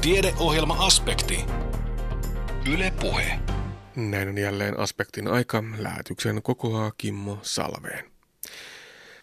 [0.00, 1.44] Tiedeohjelma-aspekti.
[2.72, 3.38] Yle Puhe.
[3.96, 5.64] Näin on jälleen aspektin aika.
[5.78, 8.10] Lähetyksen kokoaa Kimmo Salveen.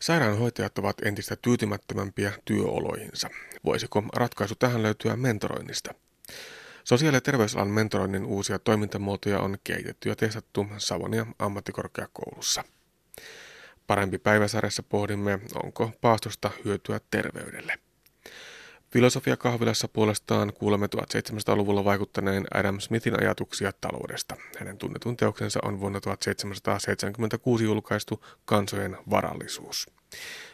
[0.02, 3.30] Sairaanhoitajat ovat entistä tyytymättömämpiä työoloihinsa.
[3.66, 5.94] Voisiko ratkaisu tähän löytyä mentoroinnista?
[6.84, 12.64] Sosiaali- ja terveysalan mentoroinnin uusia toimintamuotoja on kehitetty ja testattu Savonia ammattikorkeakoulussa.
[13.88, 17.87] Parempi päiväsarjassa pohdimme, onko paastosta hyötyä terveydelle.
[18.92, 24.36] Filosofia kahvilassa puolestaan kuulemme 1700-luvulla vaikuttaneen Adam Smithin ajatuksia taloudesta.
[24.60, 29.88] Hänen tunnetun teoksensa on vuonna 1776 julkaistu Kansojen varallisuus.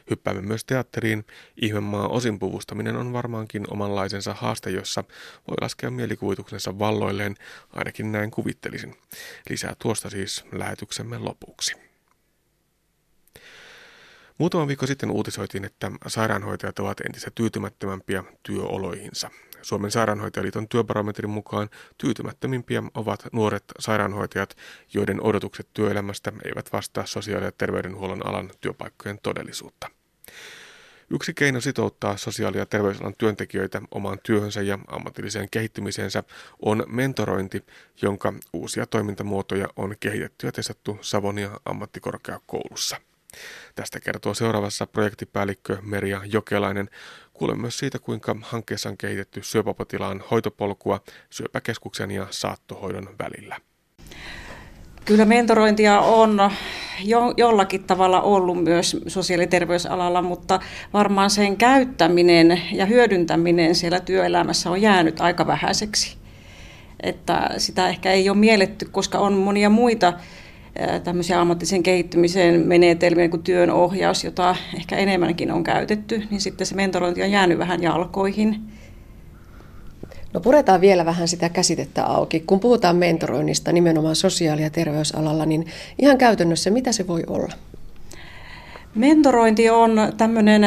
[0.09, 1.25] Hyppäämme myös teatteriin.
[1.61, 5.03] Ihmemaa osinpuvustaminen on varmaankin omanlaisensa haaste, jossa
[5.47, 7.35] voi laskea mielikuvituksensa valloilleen,
[7.73, 8.95] ainakin näin kuvittelisin.
[9.49, 11.92] Lisää tuosta siis lähetyksemme lopuksi.
[14.37, 19.29] Muutama viikko sitten uutisoitiin, että sairaanhoitajat ovat entistä tyytymättömämpiä työoloihinsa.
[19.61, 24.55] Suomen sairaanhoitajaliiton työbarometrin mukaan tyytymättömimpiä ovat nuoret sairaanhoitajat,
[24.93, 29.89] joiden odotukset työelämästä eivät vastaa sosiaali- ja terveydenhuollon alan työpaikkojen todellisuutta.
[31.09, 36.23] Yksi keino sitouttaa sosiaali- ja terveysalan työntekijöitä omaan työhönsä ja ammatilliseen kehittymiseensä
[36.61, 37.65] on mentorointi,
[38.01, 42.97] jonka uusia toimintamuotoja on kehitetty ja testattu Savonia ammattikorkeakoulussa.
[43.75, 46.89] Tästä kertoo seuraavassa projektipäällikkö Merja Jokelainen.
[47.33, 53.59] Kuulemme myös siitä, kuinka hankkeessa on kehitetty syöpäpotilaan hoitopolkua syöpäkeskuksen ja saattohoidon välillä.
[55.05, 56.51] Kyllä mentorointia on
[57.03, 60.59] jo, jollakin tavalla ollut myös sosiaali- ja terveysalalla, mutta
[60.93, 66.17] varmaan sen käyttäminen ja hyödyntäminen siellä työelämässä on jäänyt aika vähäiseksi.
[67.03, 70.13] Että sitä ehkä ei ole mielletty, koska on monia muita
[71.03, 76.75] tämmöisiä ammatillisen kehittymisen menetelmiä kuin työn ohjaus, jota ehkä enemmänkin on käytetty, niin sitten se
[76.75, 78.61] mentorointi on jäänyt vähän jalkoihin.
[80.33, 82.39] No puretaan vielä vähän sitä käsitettä auki.
[82.39, 85.65] Kun puhutaan mentoroinnista nimenomaan sosiaali- ja terveysalalla, niin
[86.01, 87.53] ihan käytännössä mitä se voi olla?
[88.95, 90.63] Mentorointi on tämmöinen,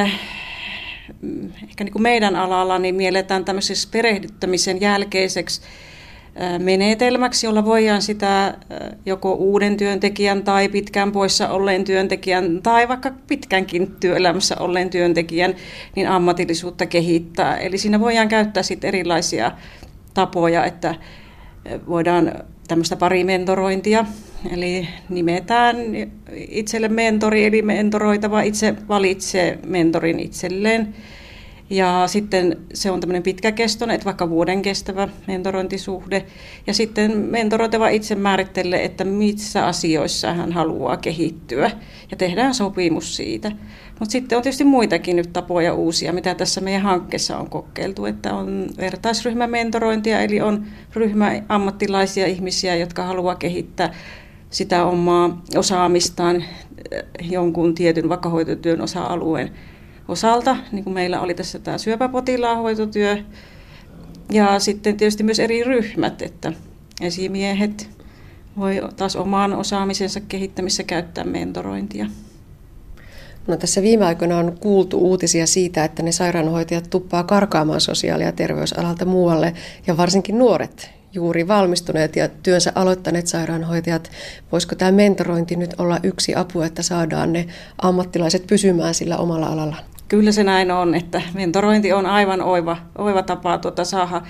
[1.69, 5.60] ehkä niin kuin meidän alalla, niin mielletään tämmöisessä perehdyttämisen jälkeiseksi
[6.58, 8.54] menetelmäksi, jolla voidaan sitä
[9.06, 15.54] joko uuden työntekijän tai pitkään poissa olleen työntekijän tai vaikka pitkänkin työelämässä olleen työntekijän
[15.96, 17.56] niin ammatillisuutta kehittää.
[17.58, 19.52] Eli siinä voidaan käyttää sitten erilaisia
[20.14, 20.94] tapoja, että
[21.88, 22.32] voidaan
[22.69, 24.04] tämmöistä parimentorointia,
[24.52, 25.76] eli nimetään
[26.32, 30.94] itselle mentori, eli mentoroitava itse valitsee mentorin itselleen
[31.71, 36.27] ja sitten se on tämmöinen pitkäkestoinen, että vaikka vuoden kestävä mentorointisuhde.
[36.66, 41.71] Ja sitten mentoroitava itse määrittelee, että missä asioissa hän haluaa kehittyä.
[42.10, 43.53] Ja tehdään sopimus siitä.
[44.00, 48.05] Mutta sitten on tietysti muitakin nyt tapoja uusia, mitä tässä meidän hankkeessa on kokeiltu.
[48.05, 53.94] Että on vertaisryhmämentorointia, eli on ryhmä ammattilaisia ihmisiä, jotka haluaa kehittää
[54.50, 56.44] sitä omaa osaamistaan
[57.21, 59.50] jonkun tietyn vaikka hoitotyön osa-alueen
[60.09, 63.17] osalta, niin kuin meillä oli tässä tämä syöpäpotilaan hoitotyö,
[64.33, 66.53] ja sitten tietysti myös eri ryhmät, että
[67.00, 67.91] esimiehet
[68.59, 72.06] voi taas oman osaamisensa kehittämissä käyttää mentorointia.
[73.47, 78.33] No, tässä viime aikoina on kuultu uutisia siitä, että ne sairaanhoitajat tuppaa karkaamaan sosiaali- ja
[78.33, 79.55] terveysalalta muualle,
[79.87, 84.11] ja varsinkin nuoret, juuri valmistuneet ja työnsä aloittaneet sairaanhoitajat.
[84.53, 87.47] Voisiko tämä mentorointi nyt olla yksi apu, että saadaan ne
[87.83, 89.77] ammattilaiset pysymään sillä omalla alalla?
[90.09, 94.22] Kyllä se näin on, että mentorointi on aivan oiva, oiva tapa tuota saada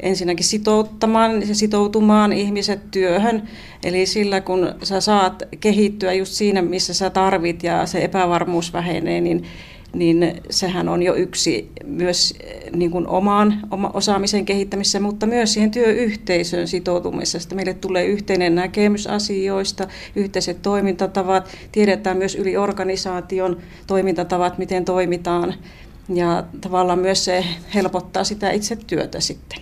[0.00, 3.48] ensinnäkin sitouttamaan ja sitoutumaan ihmiset työhön.
[3.84, 9.20] Eli sillä kun sä saat kehittyä just siinä, missä sä tarvit ja se epävarmuus vähenee,
[9.20, 9.44] niin
[9.94, 15.52] niin sehän on jo yksi myös eh, niin kuin omaan oma osaamisen kehittämisessä, mutta myös
[15.52, 17.54] siihen työyhteisön sitoutumisesta.
[17.54, 25.54] Meille tulee yhteinen näkemys asioista, yhteiset toimintatavat, tiedetään myös yli organisaation toimintatavat, miten toimitaan,
[26.14, 27.44] ja tavallaan myös se
[27.74, 29.58] helpottaa sitä itse työtä sitten.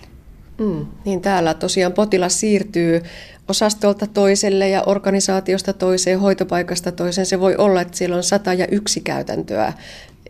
[0.57, 3.01] Mm, niin täällä tosiaan potilas siirtyy
[3.47, 7.25] osastolta toiselle ja organisaatiosta toiseen, hoitopaikasta toiseen.
[7.25, 9.73] Se voi olla, että siellä on sata ja yksi käytäntöä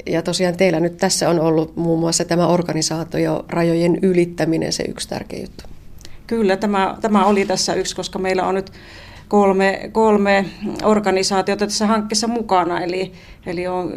[0.06, 5.10] ja tosiaan teillä nyt tässä on ollut muun muassa tämä organisaatio rajojen ylittäminen se yksi
[5.10, 5.64] tärkeä juttu.
[6.28, 8.72] Kyllä, tämä, tämä oli tässä yksi, koska meillä on nyt
[9.28, 10.46] kolme, kolme
[10.84, 13.12] organisaatiota tässä hankkeessa mukana, eli,
[13.46, 13.92] eli on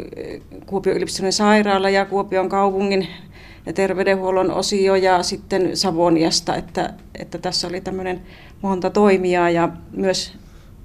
[0.65, 3.07] Kuopion yliopistollinen sairaala ja Kuopion kaupungin
[3.65, 8.21] ja terveydenhuollon osio ja sitten Savoniasta, että, että tässä oli tämmöinen
[8.61, 10.33] monta toimijaa ja myös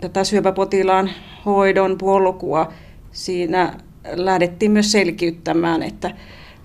[0.00, 1.10] tätä syöpäpotilaan
[1.46, 2.72] hoidon polkua
[3.12, 3.74] siinä
[4.12, 6.10] lähdettiin myös selkiyttämään, että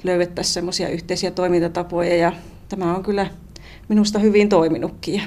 [0.04, 2.31] löydettäisiin semmoisia yhteisiä toimintatapoja ja
[2.69, 3.28] tämä on kyllä
[3.89, 5.22] minusta hyvin toiminutkin.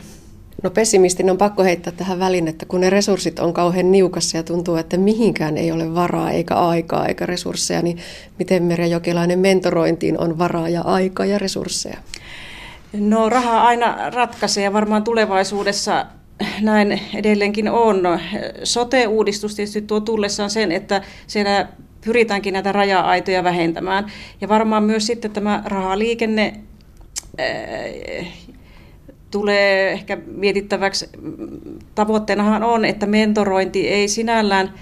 [0.63, 4.43] No pessimistin on pakko heittää tähän väliin, että kun ne resurssit on kauhean niukassa ja
[4.43, 7.99] tuntuu, että mihinkään ei ole varaa eikä aikaa eikä resursseja, niin
[8.39, 11.97] miten Merja Jokilainen mentorointiin on varaa ja aikaa ja resursseja?
[12.93, 16.07] No raha aina ratkaisee ja varmaan tulevaisuudessa
[16.61, 18.21] näin edelleenkin on.
[18.65, 21.69] Sote-uudistus tietysti tuo tullessaan sen, että siellä
[22.05, 24.07] pyritäänkin näitä raja-aitoja vähentämään.
[24.41, 26.53] Ja varmaan myös sitten tämä rahaliikenne
[29.31, 31.09] tulee ehkä mietittäväksi.
[31.95, 34.75] Tavoitteenahan on, että mentorointi ei sinällään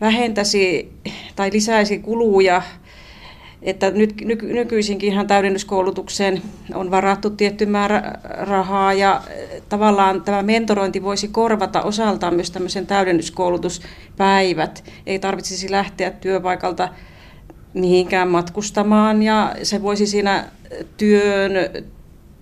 [0.00, 0.92] vähentäisi
[1.36, 2.62] tai lisäisi kuluja
[3.62, 6.42] että nyt, ny, nykyisinkin ihan täydennyskoulutukseen
[6.74, 12.86] on varattu tietty määrä rahaa ja eh, tavallaan tämä mentorointi voisi korvata osaltaan myös tämmöisen
[12.86, 14.84] täydennyskoulutuspäivät.
[15.06, 16.88] Ei tarvitsisi lähteä työpaikalta
[17.74, 20.44] mihinkään matkustamaan ja se voisi siinä
[20.96, 21.52] työn,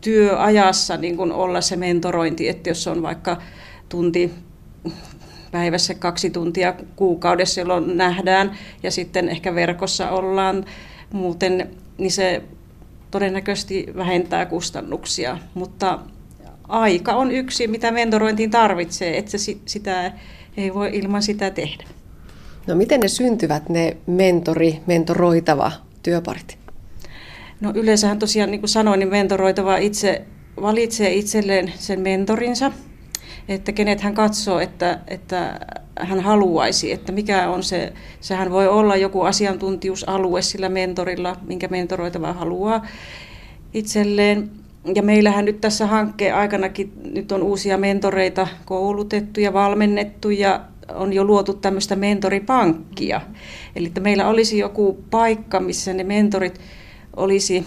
[0.01, 3.37] työajassa niin kuin olla se mentorointi, että jos on vaikka
[3.89, 4.31] tunti
[5.51, 10.65] päivässä kaksi tuntia kuukaudessa, jolloin nähdään ja sitten ehkä verkossa ollaan
[11.13, 12.43] muuten, niin se
[13.11, 15.99] todennäköisesti vähentää kustannuksia, mutta
[16.69, 20.13] aika on yksi, mitä mentorointiin tarvitsee, että se, sitä
[20.57, 21.85] ei voi ilman sitä tehdä.
[22.67, 25.73] No miten ne syntyvät, ne mentori, mentoroitava
[26.03, 26.59] työparit?
[27.61, 30.25] No yleensähän tosiaan, niin kuin sanoin, niin mentoroitava itse
[30.63, 32.73] valitsee itselleen sen mentorinsa,
[33.49, 35.61] että kenet hän katsoo, että, että
[36.01, 42.33] hän haluaisi, että mikä on se, sehän voi olla joku asiantuntijuusalue sillä mentorilla, minkä mentoroitava
[42.33, 42.87] haluaa
[43.75, 44.51] itselleen.
[44.95, 50.61] Ja meillähän nyt tässä hankkeen aikanakin nyt on uusia mentoreita koulutettu ja valmennettu ja
[50.95, 53.21] on jo luotu tämmöistä mentoripankkia.
[53.77, 56.61] Eli että meillä olisi joku paikka, missä ne mentorit
[57.17, 57.67] olisi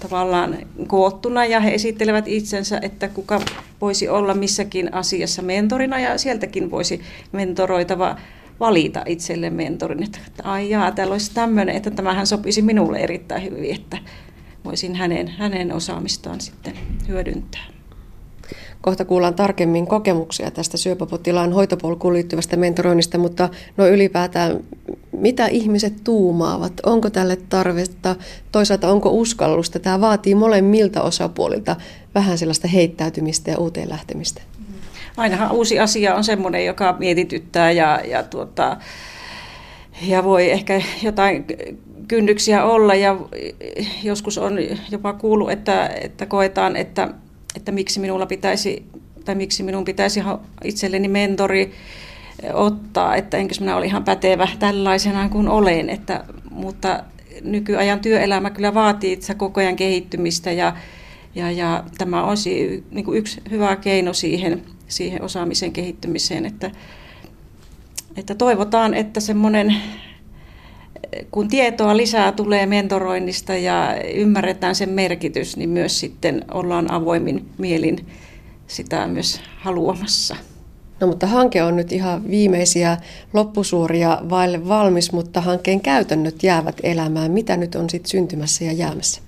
[0.00, 3.40] tavallaan koottuna ja he esittelevät itsensä, että kuka
[3.80, 7.00] voisi olla missäkin asiassa mentorina ja sieltäkin voisi
[7.32, 8.16] mentoroitava
[8.60, 13.74] valita itselle mentorin, että ai jaa, täällä olisi tämmöinen, että tämähän sopisi minulle erittäin hyvin,
[13.74, 13.98] että
[14.64, 16.74] voisin hänen, hänen osaamistaan sitten
[17.08, 17.77] hyödyntää.
[18.88, 24.60] Kohta kuullaan tarkemmin kokemuksia tästä syöpäpotilaan hoitopolkuun liittyvästä mentoroinnista, mutta no ylipäätään,
[25.12, 26.72] mitä ihmiset tuumaavat?
[26.86, 28.16] Onko tälle tarvetta?
[28.52, 29.78] Toisaalta onko uskallusta?
[29.78, 31.76] Tämä vaatii molemmilta osapuolilta
[32.14, 34.42] vähän sellaista heittäytymistä ja uuteen lähtemistä.
[35.16, 38.76] Ainahan uusi asia on semmoinen, joka mietityttää ja, ja, tuota,
[40.02, 41.44] ja voi ehkä jotain
[42.08, 43.16] kynnyksiä olla ja
[44.02, 44.58] joskus on
[44.90, 47.08] jopa kuullut, että, että koetaan, että
[47.58, 48.84] että miksi minulla pitäisi
[49.24, 50.20] tai miksi minun pitäisi
[50.64, 51.72] itselleni mentori
[52.52, 57.04] ottaa, että enkö minä ole ihan pätevä tällaisena kuin olen, että, mutta
[57.42, 60.76] nykyajan työelämä kyllä vaatii itse koko ajan kehittymistä ja,
[61.34, 66.70] ja, ja tämä on si, niin kuin yksi hyvä keino siihen, siihen osaamisen kehittymiseen, että,
[68.16, 69.74] että toivotaan, että semmoinen
[71.30, 78.06] kun tietoa lisää tulee mentoroinnista ja ymmärretään sen merkitys, niin myös sitten ollaan avoimin mielin
[78.66, 80.36] sitä myös haluamassa.
[81.00, 82.96] No mutta hanke on nyt ihan viimeisiä
[83.32, 87.30] loppusuoria vaille valmis, mutta hankkeen käytännöt jäävät elämään.
[87.30, 89.20] Mitä nyt on sitten syntymässä ja jäämässä?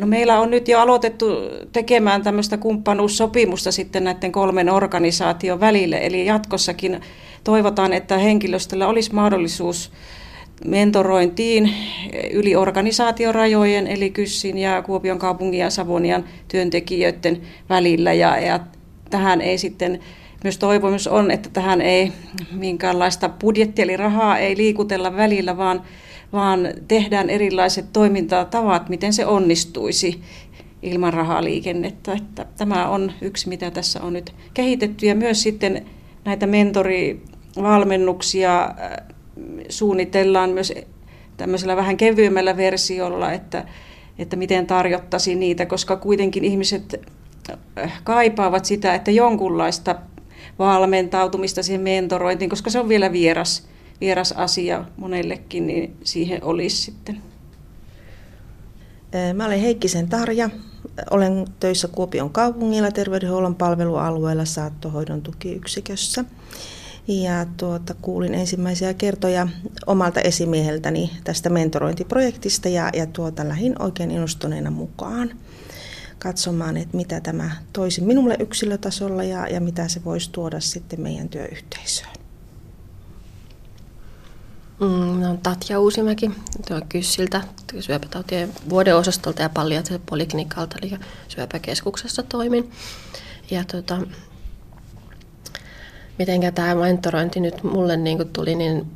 [0.00, 1.26] No meillä on nyt jo aloitettu
[1.72, 5.98] tekemään tämmöistä kumppanuussopimusta sitten näiden kolmen organisaation välille.
[6.02, 7.00] Eli jatkossakin
[7.44, 9.92] toivotaan, että henkilöstöllä olisi mahdollisuus
[10.64, 11.74] mentorointiin
[12.32, 18.12] yli organisaatiorajojen, eli Kyssin ja Kuopion kaupungin ja Savonian työntekijöiden välillä.
[18.12, 18.60] Ja, ja
[19.10, 20.00] tähän ei sitten,
[20.44, 22.12] myös toivomus on, että tähän ei
[22.52, 25.82] minkäänlaista budjettia, eli rahaa ei liikutella välillä, vaan,
[26.32, 30.20] vaan tehdään erilaiset toimintatavat, miten se onnistuisi
[30.82, 32.12] ilman rahaliikennettä.
[32.12, 35.06] Että tämä on yksi, mitä tässä on nyt kehitetty.
[35.06, 35.86] Ja myös sitten
[36.24, 38.74] näitä mentorivalmennuksia
[39.68, 40.72] suunnitellaan myös
[41.36, 43.64] tämmöisellä vähän kevyemmällä versiolla, että,
[44.18, 46.94] että miten tarjottaisiin niitä, koska kuitenkin ihmiset
[47.78, 49.94] äh, kaipaavat sitä, että jonkunlaista
[50.58, 53.68] valmentautumista siihen mentorointiin, koska se on vielä vieras,
[54.00, 57.22] vieras asia monellekin, niin siihen olisi sitten.
[59.34, 60.50] Mä olen Heikkisen Tarja.
[61.10, 66.24] Olen töissä Kuopion kaupungilla terveydenhuollon palvelualueella saattohoidon tukiyksikössä.
[67.08, 69.48] Ja tuota, kuulin ensimmäisiä kertoja
[69.86, 75.30] omalta esimieheltäni tästä mentorointiprojektista ja, ja tuota, lähdin oikein innostuneena mukaan
[76.18, 81.28] katsomaan, että mitä tämä toisi minulle yksilötasolla ja, ja mitä se voisi tuoda sitten meidän
[81.28, 82.12] työyhteisöön.
[84.80, 86.30] Mm, on Tatja Uusimäki,
[86.68, 87.42] tuo Kyssiltä,
[87.80, 90.98] syöpätautien vuodeosastolta ja palliatiivisen poliklinikalta, eli
[91.28, 92.70] syöpäkeskuksessa toimin.
[93.50, 93.98] Ja tota,
[96.18, 98.86] mitenkä tämä mentorointi nyt mulle niin tuli, niin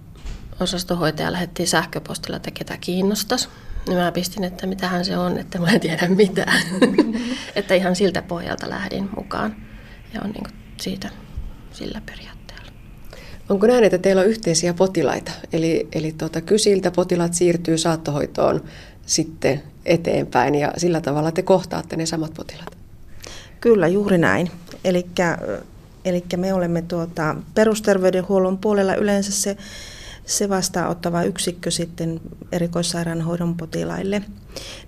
[0.61, 3.49] osastohoitaja lähetti sähköpostilla, että ketä kiinnostaisi.
[3.89, 6.63] Niin mä pistin, että mitähän se on, että mä en tiedä mitään.
[7.57, 9.57] että ihan siltä pohjalta lähdin mukaan.
[10.15, 10.45] Ja on niin
[10.81, 11.11] siitä
[11.73, 12.73] sillä periaatteella.
[13.49, 15.33] Onko näin, että teillä on yhteisiä potilaita?
[15.53, 18.65] Eli, eli tuota, kysiltä potilaat siirtyy saattohoitoon
[19.07, 22.77] sitten eteenpäin ja sillä tavalla te kohtaatte ne samat potilaat?
[23.61, 24.51] Kyllä, juuri näin.
[24.85, 25.07] Eli
[26.37, 29.57] me olemme tuota, perusterveydenhuollon puolella yleensä se
[30.27, 32.21] se vastaanottava yksikkö sitten
[32.53, 34.23] erikoissairaanhoidon potilaille,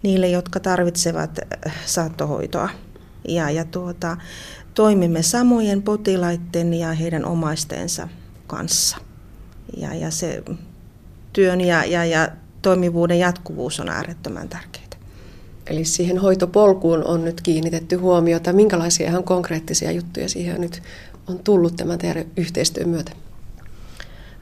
[0.02, 2.68] niille, jotka tarvitsevat äh, saattohoitoa.
[3.28, 4.16] Ja, ja tuota,
[4.74, 8.08] toimimme samojen potilaiden ja heidän omaistensa
[8.46, 8.96] kanssa.
[9.76, 10.42] Ja, ja se
[11.32, 12.28] työn ja, ja, ja
[12.62, 14.83] toimivuuden jatkuvuus on äärettömän tärkeää.
[15.66, 18.52] Eli siihen hoitopolkuun on nyt kiinnitetty huomiota.
[18.52, 20.82] Minkälaisia ihan konkreettisia juttuja siihen nyt
[21.28, 23.12] on tullut tämän teidän yhteistyön myötä?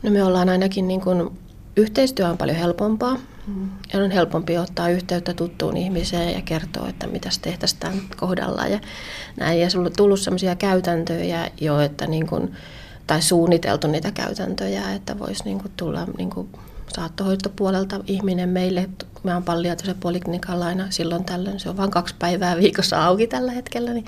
[0.02, 1.30] No me ollaan ainakin niin kuin,
[1.76, 3.18] yhteistyö on paljon helpompaa.
[3.92, 8.66] Ja on helpompi ottaa yhteyttä tuttuun ihmiseen ja kertoa, että mitä tehtäisiin tämän kohdalla.
[8.66, 8.80] Ja,
[9.36, 9.60] näin.
[9.60, 12.52] ja sulla on tullut sellaisia käytäntöjä jo, että niin kuin,
[13.06, 16.48] tai suunniteltu niitä käytäntöjä, että voisi niin kuin, tulla niin kuin,
[16.94, 18.90] saattohoitopuolelta ihminen meille.
[19.22, 21.60] Mä oon palliatiivisen poliklinikalla aina silloin tällöin.
[21.60, 23.92] Se on vain kaksi päivää viikossa auki tällä hetkellä.
[23.92, 24.04] Niin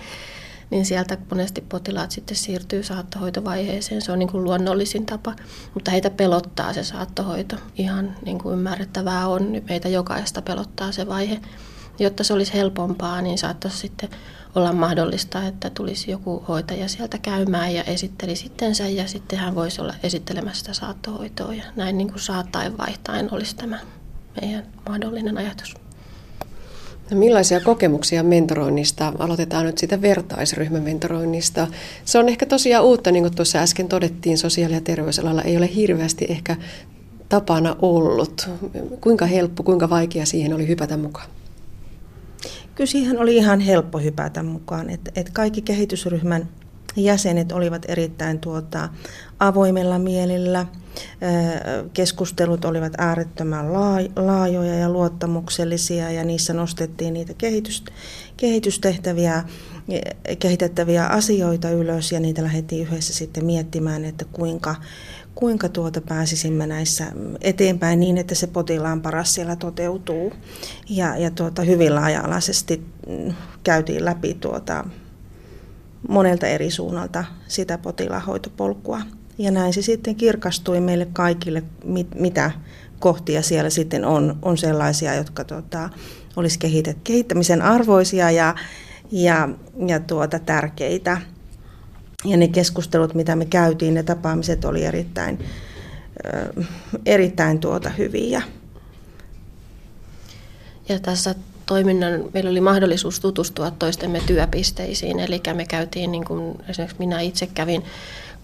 [0.70, 4.02] niin sieltä monesti potilaat sitten siirtyy saattohoitovaiheeseen.
[4.02, 5.36] Se on niin kuin luonnollisin tapa,
[5.74, 7.56] mutta heitä pelottaa se saattohoito.
[7.76, 11.40] Ihan niin kuin ymmärrettävää on, meitä jokaista pelottaa se vaihe.
[11.98, 14.08] Jotta se olisi helpompaa, niin saattaisi sitten
[14.54, 19.54] olla mahdollista, että tulisi joku hoitaja sieltä käymään ja esitteli sitten sen ja sitten hän
[19.54, 23.78] voisi olla esittelemässä sitä saattohoitoa ja näin niin kuin saattaen vaihtaen olisi tämä
[24.40, 25.74] meidän mahdollinen ajatus.
[27.10, 29.12] No millaisia kokemuksia mentoroinnista?
[29.18, 31.66] Aloitetaan nyt sitä vertaisryhmämentoroinnista.
[32.04, 35.74] Se on ehkä tosiaan uutta, niin kuin tuossa äsken todettiin, sosiaali- ja terveysalalla ei ole
[35.74, 36.56] hirveästi ehkä
[37.28, 38.50] tapana ollut.
[39.00, 41.26] Kuinka helppo, kuinka vaikea siihen oli hypätä mukaan?
[42.74, 44.90] Kyllä siihen oli ihan helppo hypätä mukaan.
[44.90, 46.48] että et kaikki kehitysryhmän
[46.96, 48.88] jäsenet olivat erittäin tuota,
[49.40, 50.66] avoimella mielellä.
[51.92, 53.72] Keskustelut olivat äärettömän
[54.16, 57.34] laajoja ja luottamuksellisia ja niissä nostettiin niitä
[58.36, 59.44] kehitystehtäviä,
[60.38, 64.74] kehitettäviä asioita ylös ja niitä lähdettiin yhdessä sitten miettimään, että kuinka,
[65.34, 70.32] kuinka tuota pääsisimme näissä eteenpäin niin, että se potilaan paras siellä toteutuu.
[70.88, 74.84] Ja, ja tuota, hyvin laaja-alaisesti mm, käytiin läpi tuota,
[76.08, 79.00] monelta eri suunnalta sitä potilaanhoitopolkua.
[79.38, 82.50] Ja näin se sitten kirkastui meille kaikille, mit, mitä
[82.98, 85.90] kohtia siellä sitten on, on sellaisia, jotka tota,
[86.36, 88.54] olisi kehitet, kehittämisen arvoisia ja,
[89.10, 89.48] ja,
[89.86, 91.20] ja tuota, tärkeitä.
[92.24, 95.38] Ja ne keskustelut, mitä me käytiin, ne tapaamiset oli erittäin,
[97.06, 98.42] erittäin tuota, hyviä.
[100.88, 101.34] Ja tässä
[101.66, 107.46] toiminnan, meillä oli mahdollisuus tutustua toistemme työpisteisiin, eli me käytiin, niin kuin esimerkiksi minä itse
[107.46, 107.84] kävin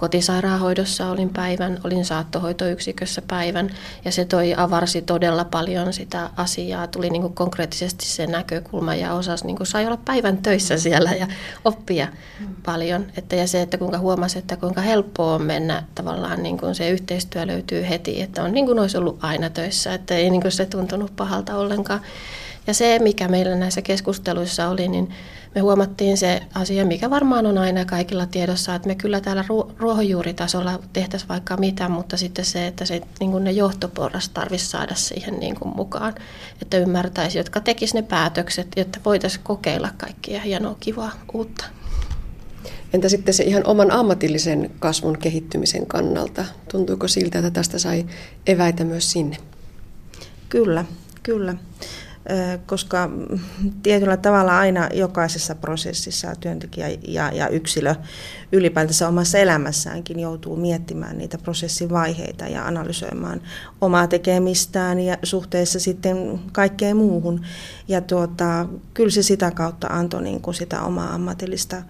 [0.01, 3.71] kotisairaanhoidossa olin päivän, olin saattohoitoyksikössä päivän
[4.05, 6.87] ja se toi avarsi todella paljon sitä asiaa.
[6.87, 11.11] Tuli niin kuin konkreettisesti se näkökulma ja osas niin kuin sai olla päivän töissä siellä
[11.13, 11.27] ja
[11.65, 12.07] oppia
[12.41, 12.47] mm.
[12.67, 13.07] paljon.
[13.17, 16.91] Että, ja se, että kuinka huomasi, että kuinka helppoa on mennä tavallaan niin kuin se
[16.91, 20.53] yhteistyö löytyy heti, että on niin kuin olisi ollut aina töissä, että ei niin kuin
[20.53, 22.01] se tuntunut pahalta ollenkaan.
[22.71, 25.11] Ja se, mikä meillä näissä keskusteluissa oli, niin
[25.55, 29.45] me huomattiin se asia, mikä varmaan on aina kaikilla tiedossa, että me kyllä täällä
[29.79, 34.95] ruohonjuuritasolla tehtäisiin vaikka mitä, mutta sitten se, että se, niin kuin ne johtoporras tarvitsisi saada
[34.95, 36.15] siihen niin kuin mukaan,
[36.63, 41.65] että ymmärtäisi, jotka tekisivät ne päätökset, jotta voitaisiin kokeilla kaikkia hienoa, kivaa, uutta.
[42.93, 46.45] Entä sitten se ihan oman ammatillisen kasvun kehittymisen kannalta?
[46.71, 48.07] Tuntuuko siltä, että tästä sai
[48.47, 49.37] eväitä myös sinne?
[50.49, 50.85] Kyllä,
[51.23, 51.55] kyllä
[52.67, 53.11] koska
[53.83, 57.95] tietyllä tavalla aina jokaisessa prosessissa työntekijä ja, ja yksilö
[58.53, 63.41] ylipäätänsä omassa elämässäänkin joutuu miettimään niitä prosessin vaiheita ja analysoimaan
[63.81, 67.45] omaa tekemistään ja suhteessa sitten kaikkeen muuhun.
[67.89, 71.83] Ja tuota, kyllä se sitä kautta antoi niin kuin sitä omaa ammatillista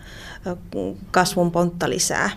[1.10, 2.30] kasvun pontta lisää.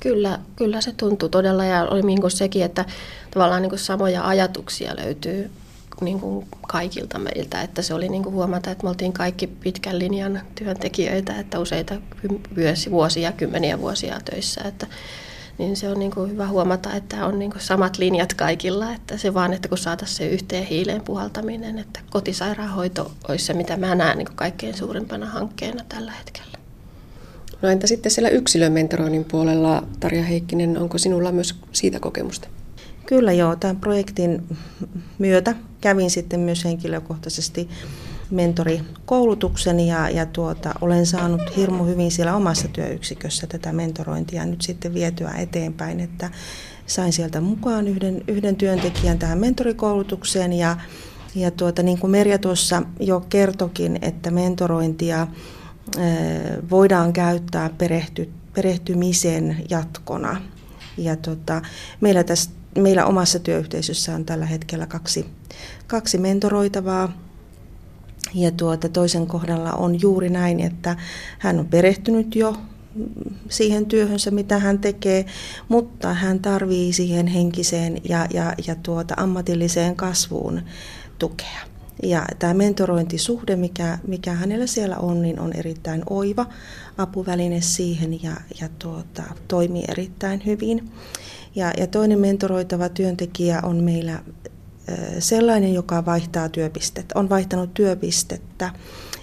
[0.00, 2.84] Kyllä, kyllä se tuntui todella ja oli niin sekin, että
[3.30, 5.50] tavallaan niin samoja ajatuksia löytyy
[6.00, 9.98] niin kuin kaikilta meiltä, että se oli niin kuin huomata, että me oltiin kaikki pitkän
[9.98, 11.94] linjan työntekijöitä, että useita
[12.90, 14.86] vuosia, kymmeniä vuosia töissä, että
[15.58, 19.16] niin se on niin kuin hyvä huomata, että on niin kuin samat linjat kaikilla, että
[19.16, 23.94] se vaan, että kun saataisiin se yhteen hiileen puhaltaminen, että kotisairaanhoito olisi se, mitä mä
[23.94, 26.58] näen niin kuin kaikkein suurimpana hankkeena tällä hetkellä.
[27.62, 32.48] No entä sitten siellä yksilömentoroinnin puolella, Tarja Heikkinen, onko sinulla myös siitä kokemusta?
[33.06, 34.56] Kyllä joo, tämän projektin
[35.18, 37.68] myötä kävin sitten myös henkilökohtaisesti
[38.30, 44.94] mentorikoulutuksen ja, ja tuota, olen saanut hirmu hyvin siellä omassa työyksikössä tätä mentorointia nyt sitten
[44.94, 46.30] vietyä eteenpäin, että
[46.86, 50.76] sain sieltä mukaan yhden, yhden työntekijän tähän mentorikoulutukseen ja,
[51.34, 55.26] ja tuota, niin kuin Merja tuossa jo kertokin, että mentorointia
[56.70, 60.42] voidaan käyttää perehty, perehtymisen jatkona.
[60.98, 61.62] Ja tota,
[62.00, 65.26] meillä, tässä, meillä omassa työyhteisössä on tällä hetkellä kaksi,
[65.86, 67.12] kaksi mentoroitavaa.
[68.34, 70.96] Ja tuota, toisen kohdalla on juuri näin, että
[71.38, 72.56] hän on perehtynyt jo
[73.48, 75.26] siihen työhönsä, mitä hän tekee,
[75.68, 80.62] mutta hän tarvii siihen henkiseen ja, ja, ja tuota ammatilliseen kasvuun
[81.18, 81.60] tukea.
[82.02, 86.46] Ja tämä mentorointisuhde, mikä, mikä hänellä siellä on, niin on erittäin oiva
[86.98, 90.90] apuväline siihen ja, ja tuota, toimii erittäin hyvin.
[91.58, 94.22] Ja, ja toinen mentoroitava työntekijä on meillä
[95.18, 98.70] sellainen, joka vaihtaa työpistettä, on vaihtanut työpistettä.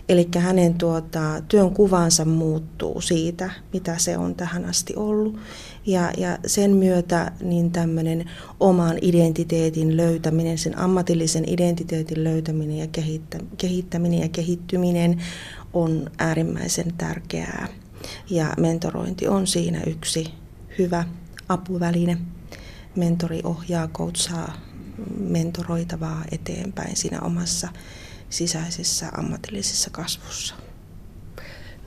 [0.09, 5.37] Eli hänen tuota, työn kuvansa muuttuu siitä, mitä se on tähän asti ollut.
[5.85, 12.87] Ja, ja sen myötä niin tämmöinen oman identiteetin löytäminen, sen ammatillisen identiteetin löytäminen ja
[13.57, 15.21] kehittäminen ja kehittyminen
[15.73, 17.67] on äärimmäisen tärkeää.
[18.29, 20.33] Ja mentorointi on siinä yksi
[20.77, 21.03] hyvä
[21.49, 22.17] apuväline.
[22.95, 24.53] Mentori ohjaa, coachaa
[25.19, 27.67] mentoroitavaa eteenpäin siinä omassa
[28.29, 30.55] sisäisessä ammatillisessa kasvussa.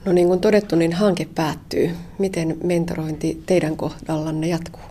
[0.05, 1.95] No niin kuin todettu, niin hanke päättyy.
[2.19, 4.81] Miten mentorointi teidän kohdallanne jatkuu?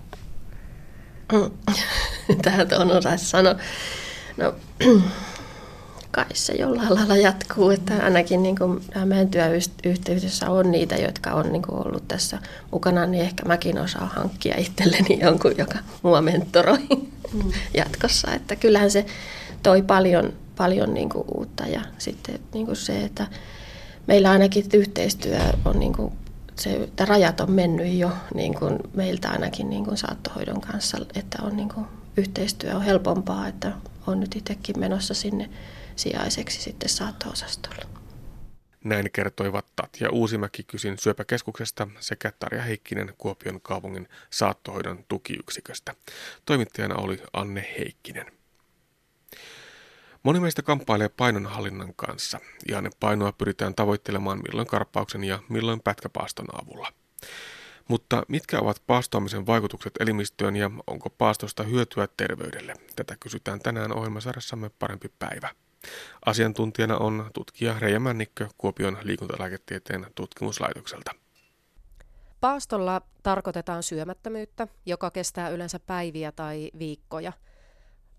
[2.43, 3.55] Tähän on osaisi sanoa.
[4.37, 4.55] No,
[6.11, 11.53] kai se jollain lailla jatkuu, että ainakin niin kuin meidän työyhteisössä on niitä, jotka on
[11.53, 12.39] niin kuin ollut tässä
[12.71, 16.79] mukana, niin ehkä mäkin osaan hankkia itselleni jonkun, joka mua mentoroi
[17.33, 17.53] mm.
[17.75, 18.33] jatkossa.
[18.33, 19.07] Että kyllähän se
[19.63, 23.27] toi paljon, paljon niin kuin uutta ja sitten niin kuin se, että
[24.07, 26.13] meillä ainakin yhteistyö on niin kuin
[26.57, 31.43] se, että rajat on mennyt jo niin kuin meiltä ainakin niin kuin saattohoidon kanssa, että
[31.43, 33.73] on niin kuin, yhteistyö on helpompaa, että
[34.07, 35.49] on nyt itsekin menossa sinne
[35.99, 37.87] sijaiseksi sitten saatto-osastolle.
[38.85, 45.95] Näin kertoivat Tatja Uusimäki kysyn syöpäkeskuksesta sekä Tarja Heikkinen Kuopion kaupungin saattohoidon tukiyksiköstä.
[46.45, 48.27] Toimittajana oli Anne Heikkinen.
[50.23, 52.41] Moni meistä kamppailee painonhallinnan kanssa.
[52.69, 56.93] Ihan painoa pyritään tavoittelemaan milloin karppauksen ja milloin pätkäpaaston avulla.
[57.89, 62.75] Mutta mitkä ovat paastoamisen vaikutukset elimistöön ja onko paastosta hyötyä terveydelle?
[62.97, 65.49] Tätä kysytään tänään ohjelmasarjassamme Parempi päivä.
[66.27, 71.11] Asiantuntijana on tutkija Reija Männikkö Kuopion liikuntalääketieteen tutkimuslaitokselta.
[72.41, 77.33] Paastolla tarkoitetaan syömättömyyttä, joka kestää yleensä päiviä tai viikkoja.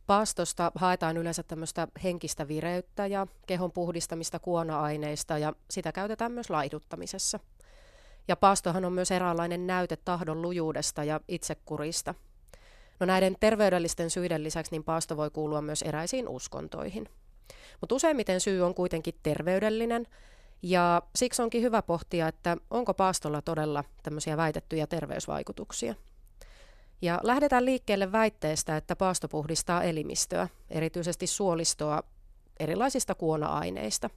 [0.08, 7.40] Paastosta haetaan yleensä tämmöistä henkistä vireyttä ja kehon puhdistamista kuona-aineista ja sitä käytetään myös laihduttamisessa.
[8.28, 12.16] Ja paastohan on myös eräänlainen näyte tahdon lujuudesta ja itsekurista.
[13.00, 17.10] No näiden terveydellisten syiden lisäksi niin paasto voi kuulua myös eräisiin uskontoihin.
[17.82, 20.08] Mutta useimmiten syy on kuitenkin terveydellinen,
[20.62, 25.96] ja siksi onkin hyvä pohtia, että onko paastolla todella tämmöisiä väitettyjä terveysvaikutuksia.
[27.02, 32.04] Ja lähdetään liikkeelle väitteestä, että paasto puhdistaa elimistöä, erityisesti suolistoa
[32.60, 34.10] erilaisista kuona-aineista.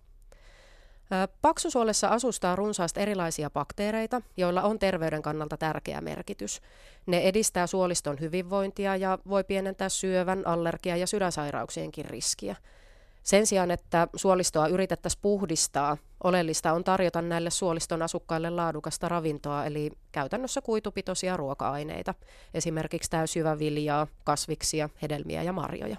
[1.42, 6.60] Paksusuolessa asustaa runsaasti erilaisia bakteereita, joilla on terveyden kannalta tärkeä merkitys.
[7.06, 12.56] Ne edistää suoliston hyvinvointia ja voi pienentää syövän, allergia- ja sydänsairauksienkin riskiä–
[13.22, 19.90] sen sijaan, että suolistoa yritettäisiin puhdistaa, oleellista on tarjota näille suoliston asukkaille laadukasta ravintoa, eli
[20.12, 22.14] käytännössä kuitupitoisia ruoka-aineita,
[22.54, 25.96] esimerkiksi täysjyväviljaa, kasviksia, hedelmiä ja marjoja.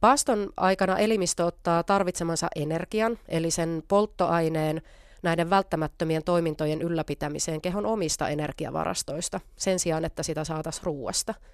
[0.00, 4.82] Paaston aikana elimistö ottaa tarvitsemansa energian, eli sen polttoaineen,
[5.22, 11.34] näiden välttämättömien toimintojen ylläpitämiseen kehon omista energiavarastoista, sen sijaan, että sitä saataisiin ruuasta–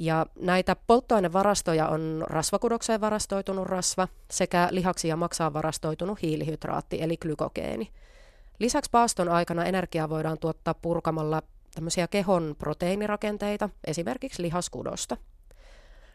[0.00, 7.90] ja näitä polttoainevarastoja on rasvakudokseen varastoitunut rasva sekä lihaksi ja maksaan varastoitunut hiilihydraatti eli glykogeeni.
[8.58, 11.42] Lisäksi paaston aikana energiaa voidaan tuottaa purkamalla
[11.74, 15.16] tämmöisiä kehon proteiinirakenteita, esimerkiksi lihaskudosta.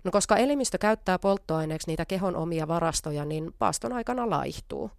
[0.03, 4.91] No koska elimistö käyttää polttoaineeksi niitä kehon omia varastoja, niin paaston aikana laihtuu.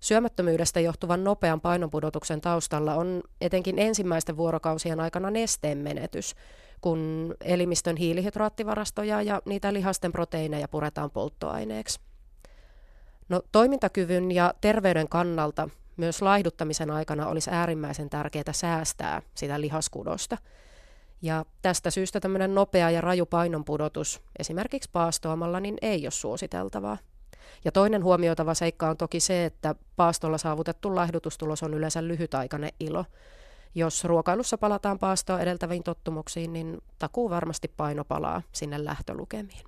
[0.00, 6.34] Syömättömyydestä johtuvan nopean painonpudotuksen taustalla on etenkin ensimmäisten vuorokausien aikana nesteen menetys,
[6.82, 12.00] kun elimistön hiilihydraattivarastoja ja niitä lihasten proteiineja puretaan polttoaineeksi.
[13.28, 20.38] No, toimintakyvyn ja terveyden kannalta myös laihduttamisen aikana olisi äärimmäisen tärkeää säästää sitä lihaskudosta.
[21.22, 26.98] Ja tästä syystä tämmöinen nopea ja raju painonpudotus esimerkiksi paastoamalla niin ei ole suositeltavaa.
[27.64, 33.04] Ja toinen huomioitava seikka on toki se, että paastolla saavutettu laihdutustulos on yleensä lyhytaikainen ilo.
[33.74, 39.64] Jos ruokailussa palataan paastoa edeltäviin tottumuksiin, niin takuu varmasti paino palaa sinne lähtölukemiin.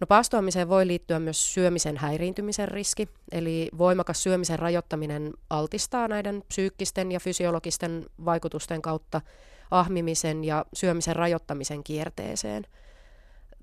[0.00, 7.12] No paastoamiseen voi liittyä myös syömisen häiriintymisen riski, eli voimakas syömisen rajoittaminen altistaa näiden psyykkisten
[7.12, 9.20] ja fysiologisten vaikutusten kautta
[9.70, 12.66] ahmimisen ja syömisen rajoittamisen kierteeseen.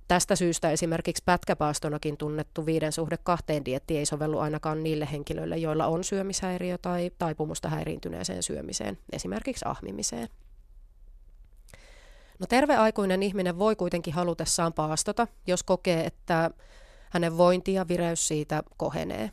[0.07, 5.87] Tästä syystä esimerkiksi pätkäpaastonakin tunnettu viiden suhde kahteen dietti ei sovellu ainakaan niille henkilöille, joilla
[5.87, 10.29] on syömishäiriö tai taipumusta häiriintyneeseen syömiseen, esimerkiksi ahmimiseen.
[12.39, 16.51] No terve aikuinen ihminen voi kuitenkin halutessaan paastota, jos kokee, että
[17.09, 19.31] hänen vointi ja vireys siitä kohenee.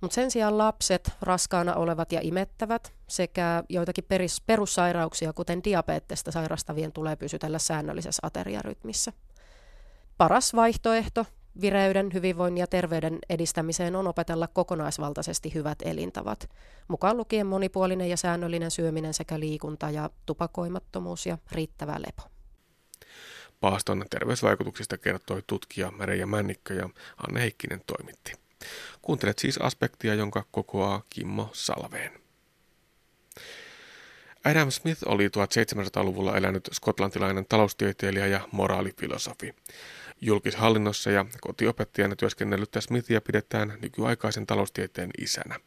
[0.00, 4.04] Mutta sen sijaan lapset, raskaana olevat ja imettävät sekä joitakin
[4.46, 9.12] perussairauksia, kuten diabeettista sairastavien, tulee pysytellä säännöllisessä ateriarytmissä.
[10.18, 11.26] Paras vaihtoehto
[11.60, 16.50] vireyden, hyvinvoinnin ja terveyden edistämiseen on opetella kokonaisvaltaisesti hyvät elintavat,
[16.88, 22.22] mukaan lukien monipuolinen ja säännöllinen syöminen sekä liikunta ja tupakoimattomuus ja riittävä lepo.
[23.60, 26.88] Paaston terveysvaikutuksista kertoi tutkija Reija Männikkö ja
[27.28, 28.32] Anne Heikkinen toimitti.
[29.02, 32.12] Kuuntelet siis aspektia, jonka kokoaa Kimmo Salveen.
[34.44, 39.54] Adam Smith oli 1700-luvulla elänyt skotlantilainen taloustieteilijä ja moraalifilosofi.
[40.24, 45.60] Julkishallinnossa ja kotiopettajana työskennellyttä Smithia pidetään nykyaikaisen taloustieteen isänä.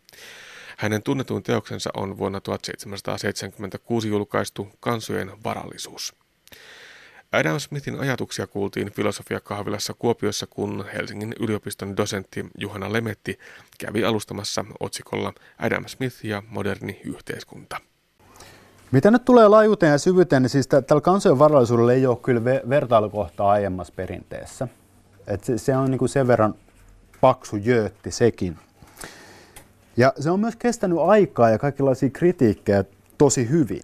[0.78, 6.16] Hänen tunnetuin teoksensa on vuonna 1776 julkaistu Kansojen varallisuus.
[7.32, 13.40] Adam Smithin ajatuksia kuultiin filosofiakahvilassa Kuopiossa, kun Helsingin yliopiston dosentti Juhana Lemetti
[13.78, 17.82] kävi alustamassa otsikolla Adam Smith ja moderni yhteiskunta.
[18.92, 23.52] Mitä nyt tulee laajuuteen ja syvyyteen, niin siis tällä kansojen varallisuudella ei ole kyllä vertailukohtaa
[23.52, 24.68] aiemmassa perinteessä.
[25.28, 26.56] Et se, se on niin kuin sen verran
[27.22, 28.58] paksu jöötti sekin.
[29.98, 32.84] Ja se on myös kestänyt aikaa ja kaikenlaisia kritiikkejä
[33.18, 33.82] tosi hyvin.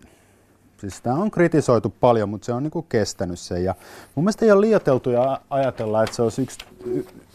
[0.77, 3.63] Siis sitä on kritisoitu paljon, mutta se on niin kuin kestänyt sen.
[3.63, 3.75] Ja
[4.15, 6.57] mun mielestä ei ole liioteltu ja ajatella, että se olisi yksi,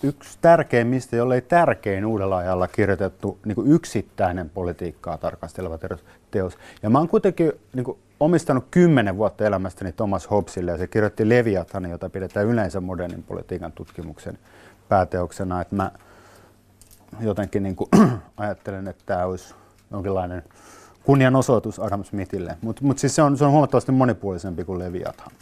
[0.02, 5.78] yksi tärkeimmistä, jollei tärkein uudella ajalla kirjoitettu niin yksittäinen politiikkaa tarkasteleva
[6.30, 6.58] teos.
[6.82, 11.28] Ja mä oon kuitenkin niin kuin omistanut kymmenen vuotta elämästäni Thomas Hobbesille ja se kirjoitti
[11.28, 14.38] Leviathan, jota pidetään yleensä modernin politiikan tutkimuksen
[14.88, 15.60] pääteoksena.
[15.60, 15.90] Että mä
[17.20, 17.90] jotenkin niin kuin
[18.36, 19.54] ajattelen, että tämä olisi
[19.90, 20.42] jonkinlainen
[21.04, 22.56] kunnianosoitus Adam Smithille.
[22.62, 25.32] Mutta mut siis se on, se on huomattavasti monipuolisempi kuin Leviathan.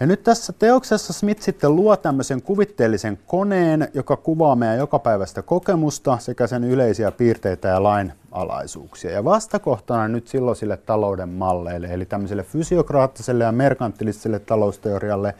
[0.00, 6.18] Ja nyt tässä teoksessa Smith sitten luo tämmöisen kuvitteellisen koneen, joka kuvaa meidän jokapäiväistä kokemusta
[6.18, 9.10] sekä sen yleisiä piirteitä ja lainalaisuuksia.
[9.10, 15.34] Ja vastakohtana nyt silloisille talouden malleille, eli tämmöiselle fysiokraattiselle ja merkantilistiselle talousteorialle,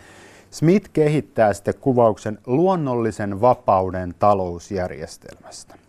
[0.50, 5.85] Smith kehittää sitten kuvauksen luonnollisen vapauden talousjärjestelmästä.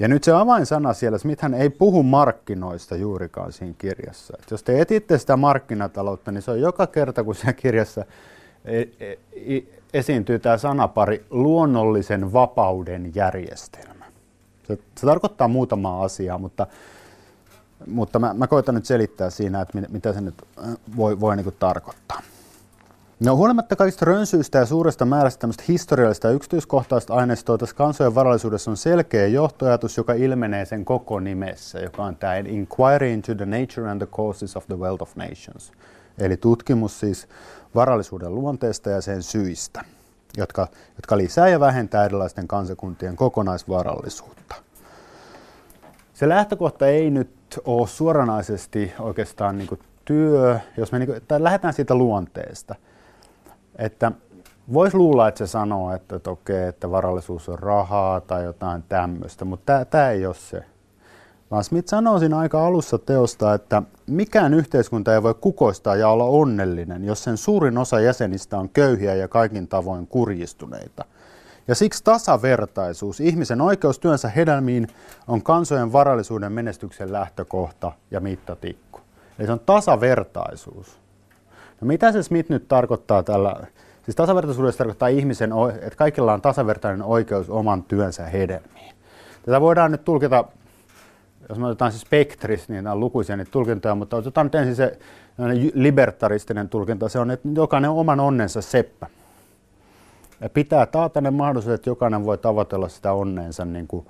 [0.00, 4.36] Ja nyt se avainsana siellä, Smithhän ei puhu markkinoista juurikaan siinä kirjassa.
[4.42, 8.04] Et jos te etitte sitä markkinataloutta, niin se on joka kerta, kun siellä kirjassa
[8.64, 9.62] e- e-
[9.94, 14.04] esiintyy tämä sanapari luonnollisen vapauden järjestelmä.
[14.66, 16.66] Se, se tarkoittaa muutamaa asiaa, mutta,
[17.86, 21.54] mutta mä, mä koitan nyt selittää siinä, että mitä se nyt äh, voi, voi niin
[21.58, 22.22] tarkoittaa.
[23.20, 28.70] No huolimatta kaikista rönsyistä ja suuresta määrästä tämmöistä historiallista ja yksityiskohtaista aineistoa tässä kansojen varallisuudessa
[28.70, 33.90] on selkeä johtoajatus, joka ilmenee sen koko nimessä, joka on tämä Inquiry into the Nature
[33.90, 35.72] and the Causes of the Wealth of Nations.
[36.18, 37.28] Eli tutkimus siis
[37.74, 39.84] varallisuuden luonteesta ja sen syistä,
[40.36, 44.54] jotka, jotka lisää ja vähentää erilaisten kansakuntien kokonaisvarallisuutta.
[46.14, 51.94] Se lähtökohta ei nyt ole suoranaisesti oikeastaan niin työ, jos me niin kuin, lähdetään siitä
[51.94, 52.74] luonteesta–
[53.78, 54.12] että
[54.72, 59.44] voisi luulla, että se sanoo, että, että okei, että varallisuus on rahaa tai jotain tämmöistä,
[59.44, 60.64] mutta tämä ei ole se.
[61.50, 66.24] Vaan Smith sanoo siinä aika alussa teosta, että mikään yhteiskunta ei voi kukoistaa ja olla
[66.24, 71.04] onnellinen, jos sen suurin osa jäsenistä on köyhiä ja kaikin tavoin kurjistuneita.
[71.68, 74.88] Ja siksi tasavertaisuus, ihmisen oikeus työnsä hedelmiin,
[75.28, 79.00] on kansojen varallisuuden menestyksen lähtökohta ja mittatikku.
[79.38, 81.00] Eli se on tasavertaisuus.
[81.80, 83.56] No mitä se Smith nyt tarkoittaa tällä?
[84.04, 85.50] Siis tasavertaisuudessa tarkoittaa ihmisen,
[85.82, 88.94] että kaikilla on tasavertainen oikeus oman työnsä hedelmiin.
[89.42, 90.44] Tätä voidaan nyt tulkita,
[91.48, 94.76] jos me otetaan se spektris, niin nämä on lukuisia niitä tulkintoja, mutta otetaan nyt ensin
[94.76, 94.98] se
[95.74, 99.06] libertaristinen tulkinta, se on, että jokainen on oman onnensa seppä.
[100.40, 104.06] Ja pitää taata ne mahdollisuudet, että jokainen voi tavoitella sitä onneensa niin kuin,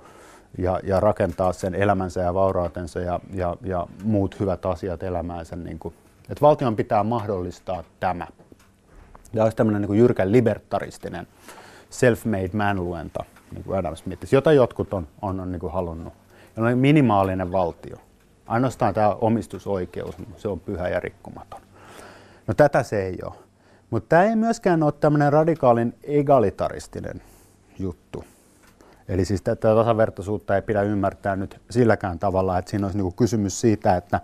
[0.57, 5.55] ja, ja rakentaa sen elämänsä ja vaurautensa ja, ja, ja muut hyvät asiat elämäänsä.
[5.55, 5.93] Niin kuin.
[6.29, 8.27] Että valtion pitää mahdollistaa tämä.
[9.33, 11.27] Ja olisi tämmöinen niin jyrkän libertaristinen
[11.89, 16.13] self-made man-luenta, niin kuin Adam Smith, jota jotkut on, on, on niin kuin halunnut.
[16.57, 17.97] Ja on minimaalinen valtio.
[18.47, 21.61] Ainoastaan tämä omistusoikeus, se on pyhä ja rikkumaton.
[22.47, 23.33] No tätä se ei ole.
[23.89, 27.21] Mutta tämä ei myöskään ole tämmöinen radikaalin egalitaristinen
[27.79, 28.23] juttu.
[29.09, 33.61] Eli siis tätä tasavertaisuutta ei pidä ymmärtää nyt silläkään tavalla, että siinä olisi niinku kysymys
[33.61, 34.19] siitä, että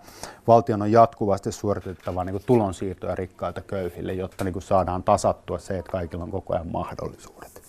[0.47, 6.23] valtion on jatkuvasti suoritettava niinku tulonsiirtoja rikkailta köyhille, jotta niinku saadaan tasattua se, että kaikilla
[6.23, 7.61] on koko ajan mahdollisuudet.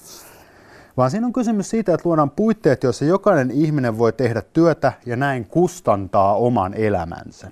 [0.97, 5.17] Vaan siinä on kysymys siitä, että luodaan puitteet, joissa jokainen ihminen voi tehdä työtä ja
[5.17, 7.51] näin kustantaa oman elämänsä.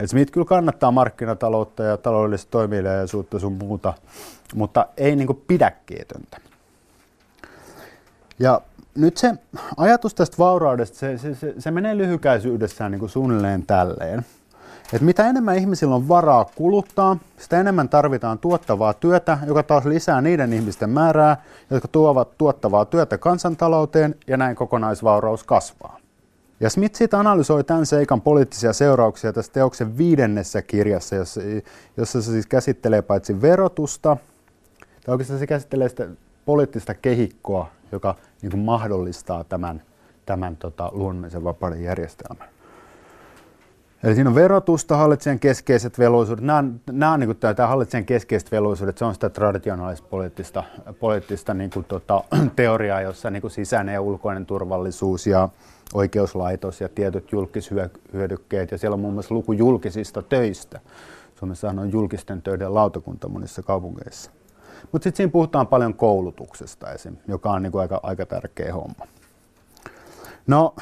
[0.00, 3.94] Et Smith kyllä kannattaa markkinataloutta ja taloudellista toimeliaisuutta sun muuta,
[4.54, 6.40] mutta ei niinku pidäkkeetöntä.
[8.38, 8.60] Ja
[9.00, 9.34] nyt se
[9.76, 14.26] ajatus tästä vauraudesta, se, se, se, se menee lyhykäisyydessään niin kuin suunnilleen tälleen.
[14.92, 20.20] että mitä enemmän ihmisillä on varaa kuluttaa, sitä enemmän tarvitaan tuottavaa työtä, joka taas lisää
[20.20, 26.00] niiden ihmisten määrää, jotka tuovat tuottavaa työtä kansantalouteen ja näin kokonaisvauraus kasvaa.
[26.60, 31.40] Ja Smith siitä analysoi tämän seikan poliittisia seurauksia tässä teoksen viidennessä kirjassa, jossa,
[31.96, 34.16] jossa se siis käsittelee paitsi verotusta,
[35.04, 36.08] tai oikeastaan se käsittelee sitä
[36.44, 39.82] poliittista kehikkoa, joka niin kuin mahdollistaa tämän,
[40.26, 42.48] tämän tota, luonnollisen vapauden järjestelmän.
[44.02, 46.44] Eli siinä on verotusta, hallitsijan keskeiset velvollisuudet.
[46.44, 50.64] Nämä on, nämä on niin kuin tämä hallitsijan keskeiset velvollisuudet, se on sitä traditionaalista poliittista,
[51.00, 52.24] poliittista niin kuin, tota,
[52.56, 55.48] teoriaa, jossa niin kuin sisäinen ja ulkoinen turvallisuus ja
[55.94, 58.70] oikeuslaitos ja tietyt julkishyödykkeet.
[58.70, 60.80] Ja siellä on muun muassa luku julkisista töistä.
[61.34, 64.30] Suomessa on julkisten töiden lautakunta monissa kaupungeissa.
[64.92, 69.06] Mutta sitten siinä puhutaan paljon koulutuksesta esim., joka on niinku aika, aika tärkeä homma.
[70.46, 70.74] No,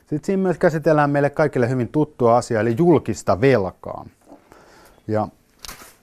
[0.00, 4.04] sitten siinä myös käsitellään meille kaikille hyvin tuttua asiaa, eli julkista velkaa.
[5.08, 5.28] Ja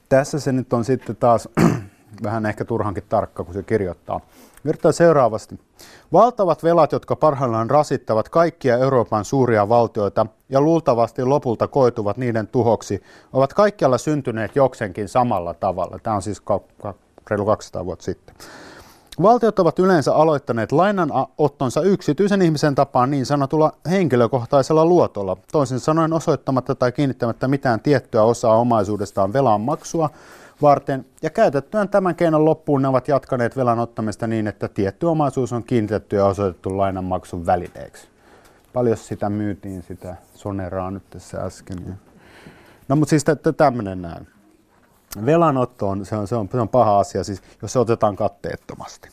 [0.09, 1.49] tässä se nyt on sitten taas
[2.23, 4.19] vähän ehkä turhankin tarkka, kun se kirjoittaa.
[4.65, 5.59] Virtaa seuraavasti.
[6.13, 13.03] Valtavat velat, jotka parhaillaan rasittavat kaikkia Euroopan suuria valtioita ja luultavasti lopulta koituvat niiden tuhoksi,
[13.33, 15.99] ovat kaikkialla syntyneet joksenkin samalla tavalla.
[16.03, 16.41] Tämä on siis
[17.29, 18.35] reilu 200 vuotta sitten.
[19.21, 26.75] Valtiot ovat yleensä aloittaneet lainanottonsa yksityisen ihmisen tapaan niin sanotulla henkilökohtaisella luotolla, toisin sanoen osoittamatta
[26.75, 30.09] tai kiinnittämättä mitään tiettyä osaa omaisuudestaan velan maksua
[30.61, 35.53] varten, ja käytettyään tämän keinon loppuun ne ovat jatkaneet velan ottamista niin, että tietty omaisuus
[35.53, 38.07] on kiinnitetty ja osoitettu lainanmaksun välineeksi.
[38.73, 41.99] Paljon sitä myytiin, sitä soneraa nyt tässä äsken.
[42.87, 43.25] No mutta siis
[43.57, 44.27] tämmöinen näin
[45.25, 49.09] velanotto on, se on, se on, se on paha asia, siis, jos se otetaan katteettomasti.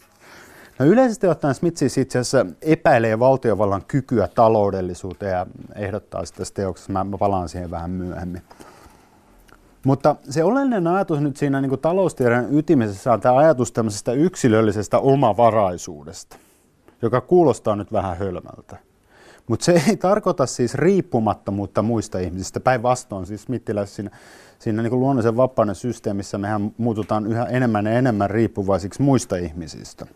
[0.79, 6.55] No yleisesti ottaen Smith siis itse asiassa epäilee valtiovallan kykyä taloudellisuuteen ja ehdottaa sitä tässä
[6.55, 6.93] teoksessa.
[6.93, 8.43] Mä, palaan siihen vähän myöhemmin.
[9.85, 16.37] Mutta se oleellinen ajatus nyt siinä niin taloustiedon ytimessä on tämä ajatus tämmöisestä yksilöllisestä omavaraisuudesta,
[17.03, 18.77] joka kuulostaa nyt vähän hölmältä.
[19.49, 22.61] Mutta se ei tarkoita siis riippumattomuutta muista ihmisistä.
[22.61, 24.11] Päinvastoin siis Smithilässä siinä
[24.59, 30.07] siinä niin luonnollisen vapauden systeemissä mehän muututaan yhä enemmän ja enemmän riippuvaisiksi muista ihmisistä.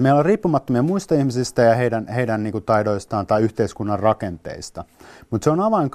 [0.00, 4.84] Meillä on riippumattomia muista ihmisistä ja heidän, heidän niin kuin taidoistaan tai yhteiskunnan rakenteista.
[5.30, 5.90] Mutta se on avain,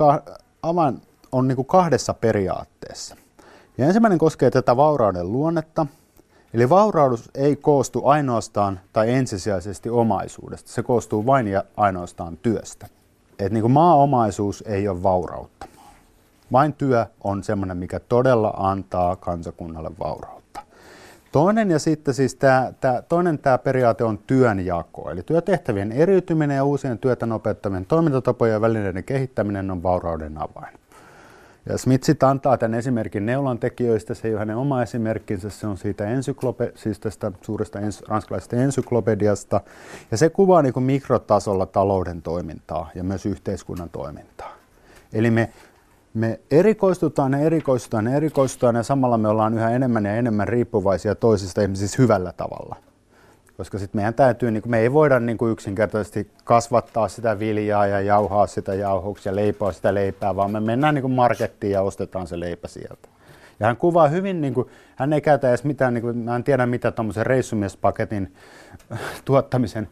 [0.63, 1.01] avain
[1.32, 3.15] on niin kuin kahdessa periaatteessa.
[3.77, 5.86] Ja ensimmäinen koskee tätä vaurauden luonnetta.
[6.53, 10.71] Eli vauraus ei koostu ainoastaan tai ensisijaisesti omaisuudesta.
[10.71, 12.88] Se koostuu vain ja ainoastaan työstä.
[13.39, 15.67] Et niin kuin maaomaisuus ei ole vaurautta.
[16.51, 20.62] Vain työ on semmoinen, mikä todella antaa kansakunnalle vaurautta.
[21.31, 26.63] Toinen ja sitten siis tämä, tämä, toinen tämä periaate on työnjako, eli työtehtävien eriytyminen ja
[26.63, 30.78] uusien työtä nopeuttavien toimintatapojen ja välineiden kehittäminen on vaurauden avain.
[31.69, 35.67] Ja Smith sitten antaa tämän esimerkin neulan tekijöistä, se ei ole hänen oma esimerkkinsä, se
[35.67, 39.62] on siitä ensyklope, siis tästä suuresta ens, ranskalaisesta ensyklopediasta,
[40.12, 44.55] ja se kuvaa niin kuin mikrotasolla talouden toimintaa ja myös yhteiskunnan toimintaa.
[45.13, 45.49] Eli me
[46.13, 51.15] me erikoistutaan ja erikoistutaan ja erikoistutaan ja samalla me ollaan yhä enemmän ja enemmän riippuvaisia
[51.15, 52.75] toisista ihmisistä hyvällä tavalla.
[53.59, 58.01] Koska sitten meidän täytyy, niin me ei voida niin kuin yksinkertaisesti kasvattaa sitä viljaa ja
[58.01, 62.27] jauhaa sitä jauhoksi ja leipoa sitä leipää, vaan me mennään niin kuin markettiin ja ostetaan
[62.27, 63.09] se leipä sieltä.
[63.59, 66.43] Ja hän kuvaa hyvin, niin kuin, hän ei käytä edes mitään, niin kuin, mä en
[66.43, 68.33] tiedä mitä tuommoisen reissumiespaketin
[69.25, 69.89] tuottamisen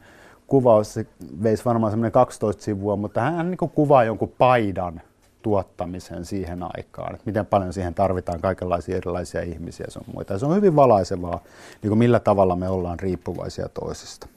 [0.47, 1.06] kuvaus, se
[1.43, 5.01] veisi varmaan semmoinen 12 sivua, mutta hän niin kuvaa jonkun paidan
[5.41, 10.34] tuottamisen siihen aikaan, että miten paljon siihen tarvitaan kaikenlaisia erilaisia ihmisiä sun muita.
[10.34, 11.39] Ja se on hyvin valaisevaa,
[11.82, 14.28] niin kuin millä tavalla me ollaan riippuvaisia toisista.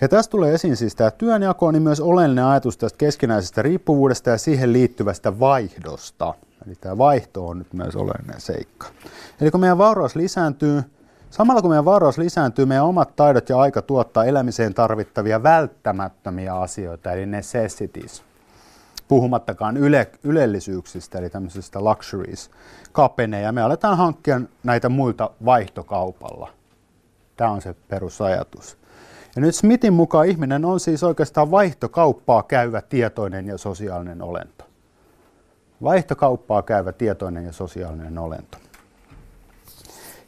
[0.00, 4.38] Ja tässä tulee esiin siis tämä työnjako, niin myös oleellinen ajatus tästä keskinäisestä riippuvuudesta ja
[4.38, 6.34] siihen liittyvästä vaihdosta.
[6.66, 8.86] Eli tämä vaihto on nyt myös oleellinen seikka.
[9.40, 10.82] Eli kun meidän vauraus lisääntyy,
[11.30, 17.12] samalla kun meidän vauraus lisääntyy, meidän omat taidot ja aika tuottaa elämiseen tarvittavia välttämättömiä asioita,
[17.12, 18.25] eli necessities.
[19.08, 22.50] Puhumattakaan yle, ylellisyyksistä, eli tämmöisistä luxuries,
[22.92, 26.48] kapenee, ja me aletaan hankkia näitä muilta vaihtokaupalla.
[27.36, 28.78] Tämä on se perusajatus.
[29.36, 34.64] Ja nyt Smithin mukaan ihminen on siis oikeastaan vaihtokauppaa käyvä tietoinen ja sosiaalinen olento.
[35.82, 38.58] Vaihtokauppaa käyvä tietoinen ja sosiaalinen olento.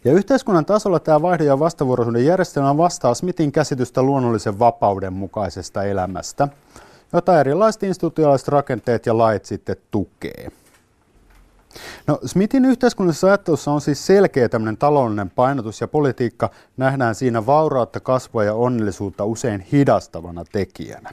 [0.05, 6.49] Ja yhteiskunnan tasolla tämä vaihde- ja vastavuoroisuuden järjestelmä vastaa Smithin käsitystä luonnollisen vapauden mukaisesta elämästä,
[7.13, 10.49] jota erilaiset institutionaaliset rakenteet ja lait sitten tukee.
[12.07, 18.01] No Smithin yhteiskunnallisessa ajattelussa on siis selkeä tämmöinen taloudellinen painotus ja politiikka nähdään siinä vaurautta,
[18.01, 21.11] kasvua ja onnellisuutta usein hidastavana tekijänä.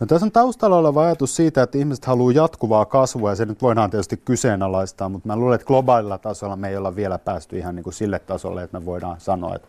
[0.00, 3.62] No, tässä on taustalla oleva ajatus siitä, että ihmiset haluaa jatkuvaa kasvua ja se nyt
[3.62, 7.76] voidaan tietysti kyseenalaistaa, mutta mä luulen, että globaalilla tasolla me ei olla vielä päästy ihan
[7.76, 9.68] niin kuin sille tasolle, että me voidaan sanoa, että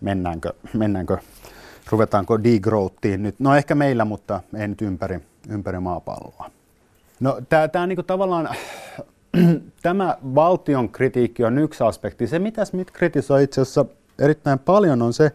[0.00, 1.18] mennäänkö, mennäänkö
[1.90, 3.34] ruvetaanko degrowthiin nyt.
[3.38, 6.50] No ehkä meillä, mutta ei nyt ympäri, ympäri maapalloa.
[7.20, 7.40] No
[7.72, 8.48] tämä niin tavallaan
[9.82, 12.26] tämä valtion kritiikki on yksi aspekti.
[12.26, 13.84] Se, mitä Smith kritisoi itse asiassa
[14.18, 15.32] erittäin paljon, on se,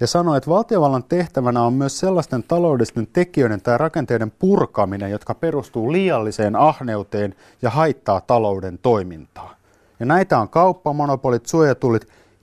[0.00, 5.92] ja sanoi, että valtiovallan tehtävänä on myös sellaisten taloudellisten tekijöiden tai rakenteiden purkaminen, jotka perustuu
[5.92, 9.54] liialliseen ahneuteen ja haittaa talouden toimintaa.
[10.00, 11.46] Ja näitä on kauppa, monopolit,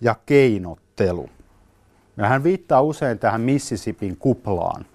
[0.01, 1.29] ja keinottelu.
[2.19, 4.85] Ja hän viittaa usein tähän Mississippin kuplaan,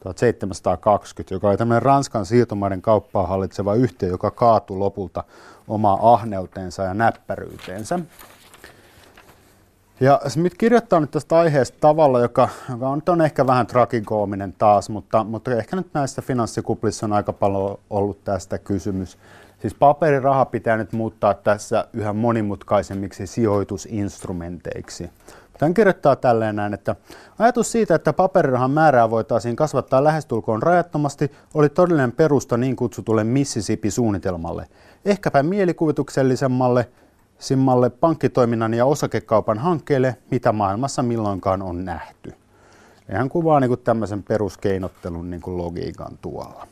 [0.00, 5.24] 1720, joka oli tämmöinen Ranskan siirtomaiden kauppaa hallitseva yhtiö, joka kaatui lopulta
[5.68, 8.00] omaa ahneuteensa ja näppäryyteensä.
[10.00, 14.90] Ja Smith kirjoittaa nyt tästä aiheesta tavalla, joka, joka on, on ehkä vähän trakikoominen taas,
[14.90, 19.18] mutta, mutta ehkä nyt näissä finanssikuplissa on aika paljon ollut tästä kysymys.
[19.60, 25.10] Siis paperiraha pitää nyt muuttaa tässä yhä monimutkaisemmiksi sijoitusinstrumenteiksi.
[25.60, 26.96] Hän kirjoittaa tälleen näin, että
[27.38, 34.66] ajatus siitä, että paperirahan määrää voitaisiin kasvattaa lähestulkoon rajattomasti, oli todellinen perusta niin kutsutulle Mississippi-suunnitelmalle.
[35.04, 36.88] Ehkäpä mielikuvituksellisemmalle,
[37.38, 42.34] simmalle pankkitoiminnan ja osakekaupan hankkeelle, mitä maailmassa milloinkaan on nähty.
[43.08, 46.66] Ja hän kuvaa niin kuin tämmöisen peruskeinottelun niin kuin logiikan tuolla.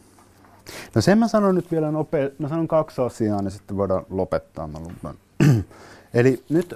[0.94, 4.68] No sen mä sanon nyt vielä nopeasti, mä sanon kaksi asiaa, niin sitten voidaan lopettaa.
[5.02, 5.14] Mä
[6.14, 6.74] Eli nyt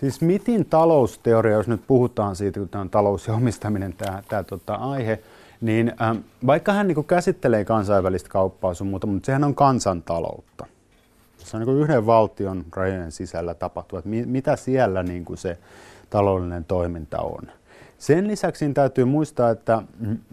[0.00, 4.42] Siis mitin talousteoria, jos nyt puhutaan siitä, kun tämä on talous ja omistaminen tämä, tämä
[4.42, 5.20] tota, aihe,
[5.60, 10.66] niin ähm, vaikka hän niin käsittelee kansainvälistä kauppaa sun muuta, mutta sehän on kansantaloutta.
[11.38, 15.58] Se on niin yhden valtion rajojen sisällä tapahtuva, että mi, mitä siellä niin se
[16.10, 17.42] taloudellinen toiminta on.
[17.98, 19.82] Sen lisäksi täytyy muistaa, että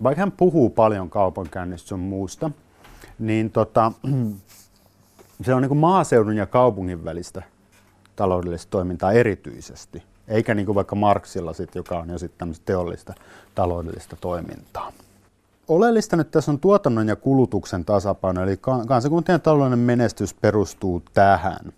[0.04, 2.52] vaikka hän puhuu paljon kaupankäynnistä sun muusta,
[3.20, 3.92] niin tota,
[5.46, 7.55] se on niin maaseudun ja kaupungin välistä
[8.16, 13.14] taloudellista toimintaa erityisesti, eikä niin kuin vaikka Marksilla, sit, joka on jo sitten teollista
[13.56, 14.92] taloudellista toimintaa.
[15.68, 21.74] Oleellista nyt tässä on tuotannon ja kulutuksen tasapaino, eli kansakuntien taloudellinen menestys perustuu tähän.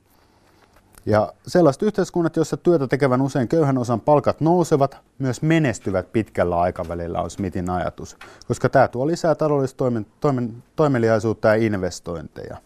[1.06, 7.22] Ja sellaiset yhteiskunnat, joissa työtä tekevän usein köyhän osan palkat nousevat, myös menestyvät pitkällä aikavälillä,
[7.22, 12.58] on Smithin ajatus, koska tämä tuo lisää taloudellista toimen, toimen, toimeliaisuutta ja investointeja.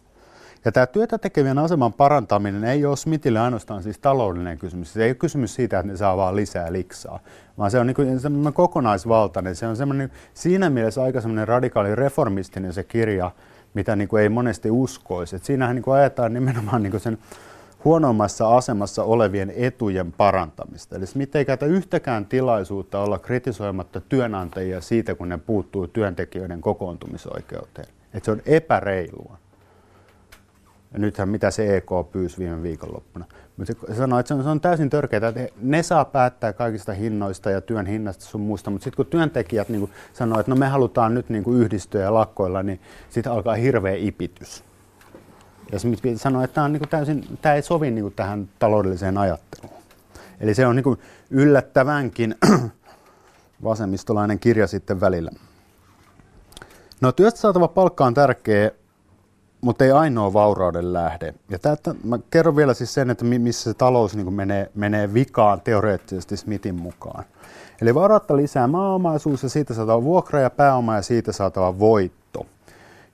[0.65, 4.93] Ja tämä työtä tekevien aseman parantaminen ei ole Smithille ainoastaan siis taloudellinen kysymys.
[4.93, 7.19] Se ei ole kysymys siitä, että ne saa vaan lisää liksaa,
[7.57, 9.55] vaan se on niin semmoinen kokonaisvaltainen.
[9.55, 13.31] Se on semmoinen, siinä mielessä aika semmoinen radikaali reformistinen se kirja,
[13.73, 15.35] mitä niin kuin ei monesti uskoisi.
[15.35, 17.17] Et siinähän niin kuin ajetaan nimenomaan niin kuin sen
[17.85, 20.95] huonommassa asemassa olevien etujen parantamista.
[20.95, 27.87] Eli Smith ei käytä yhtäkään tilaisuutta olla kritisoimatta työnantajia siitä, kun ne puuttuu työntekijöiden kokoontumisoikeuteen.
[28.13, 29.40] Että se on epäreilua.
[30.93, 33.25] Ja nythän mitä se EK pyysi viime viikonloppuna.
[33.57, 36.93] Mutta se sanoi, että se on, se on täysin törkeää, että ne saa päättää kaikista
[36.93, 40.67] hinnoista ja työn hinnasta sun muusta, mutta sitten kun työntekijät niin sanoo, että no me
[40.67, 42.79] halutaan nyt niin kuin yhdistyä ja lakkoilla, niin
[43.09, 44.63] sitten alkaa hirveä ipitys.
[45.71, 48.49] Ja se sanoi, että tämä, on niin kuin täysin, tämä ei sovi niin kuin tähän
[48.59, 49.81] taloudelliseen ajatteluun.
[50.39, 52.35] Eli se on niin kuin yllättävänkin
[53.63, 55.31] vasemmistolainen kirja sitten välillä.
[57.01, 58.71] No työstä saatava palkka on tärkeä
[59.61, 61.33] mutta ei ainoa vaurauden lähde.
[61.49, 65.61] Ja tätä, mä kerron vielä siis sen, että missä se talous niin menee, menee vikaan
[65.61, 67.23] teoreettisesti Smithin mukaan.
[67.81, 72.45] Eli vaurautta lisää maaomaisuus ja siitä saatava vuokra ja pääoma ja siitä saatava voitto,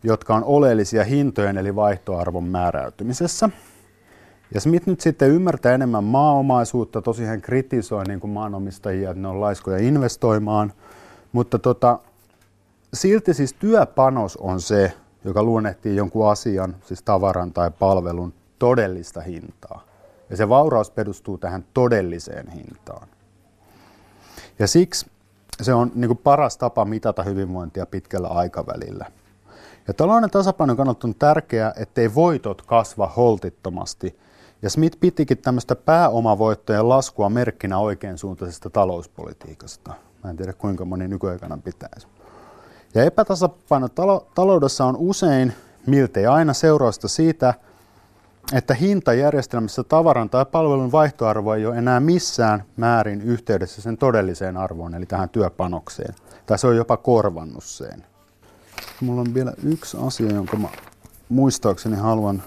[0.04, 3.50] jotka on oleellisia hintojen eli vaihtoarvon määräytymisessä.
[4.54, 9.28] Ja Smith nyt sitten ymmärtää enemmän maaomaisuutta, tosi hän kritisoi niin kuin maanomistajia, että ne
[9.28, 10.74] on laiskoja investoimaan,
[11.32, 12.00] mutta tota,
[12.94, 14.94] silti siis työpanos on se,
[15.28, 19.84] joka luonnehtii jonkun asian, siis tavaran tai palvelun todellista hintaa.
[20.30, 23.08] Ja se vauraus perustuu tähän todelliseen hintaan.
[24.60, 25.06] Ja siksi
[25.62, 29.06] se on niin kuin paras tapa mitata hyvinvointia pitkällä aikavälillä.
[29.88, 34.20] Ja talouden tasapainon kannalta on tärkeää, ettei voitot kasva holtittomasti.
[34.62, 39.94] Ja Smith pitikin tämmöistä pääomavoittojen laskua merkkinä oikeansuuntaisesta talouspolitiikasta.
[40.24, 42.08] Mä en tiedä kuinka moni nykyaikana pitäisi.
[42.96, 43.88] Ja epätasapaino
[44.36, 45.54] taloudessa on usein,
[45.86, 47.54] miltei aina seurausta siitä,
[48.54, 54.96] että hintajärjestelmässä tavaran tai palvelun vaihtoarvo ei ole enää missään määrin yhteydessä sen todelliseen arvoon,
[54.96, 56.16] eli tähän työpanokseen.
[56.46, 58.06] Tai se on jopa korvannut sen.
[59.02, 60.68] Mulla on vielä yksi asia, jonka mä
[61.30, 62.44] muistaakseni haluan,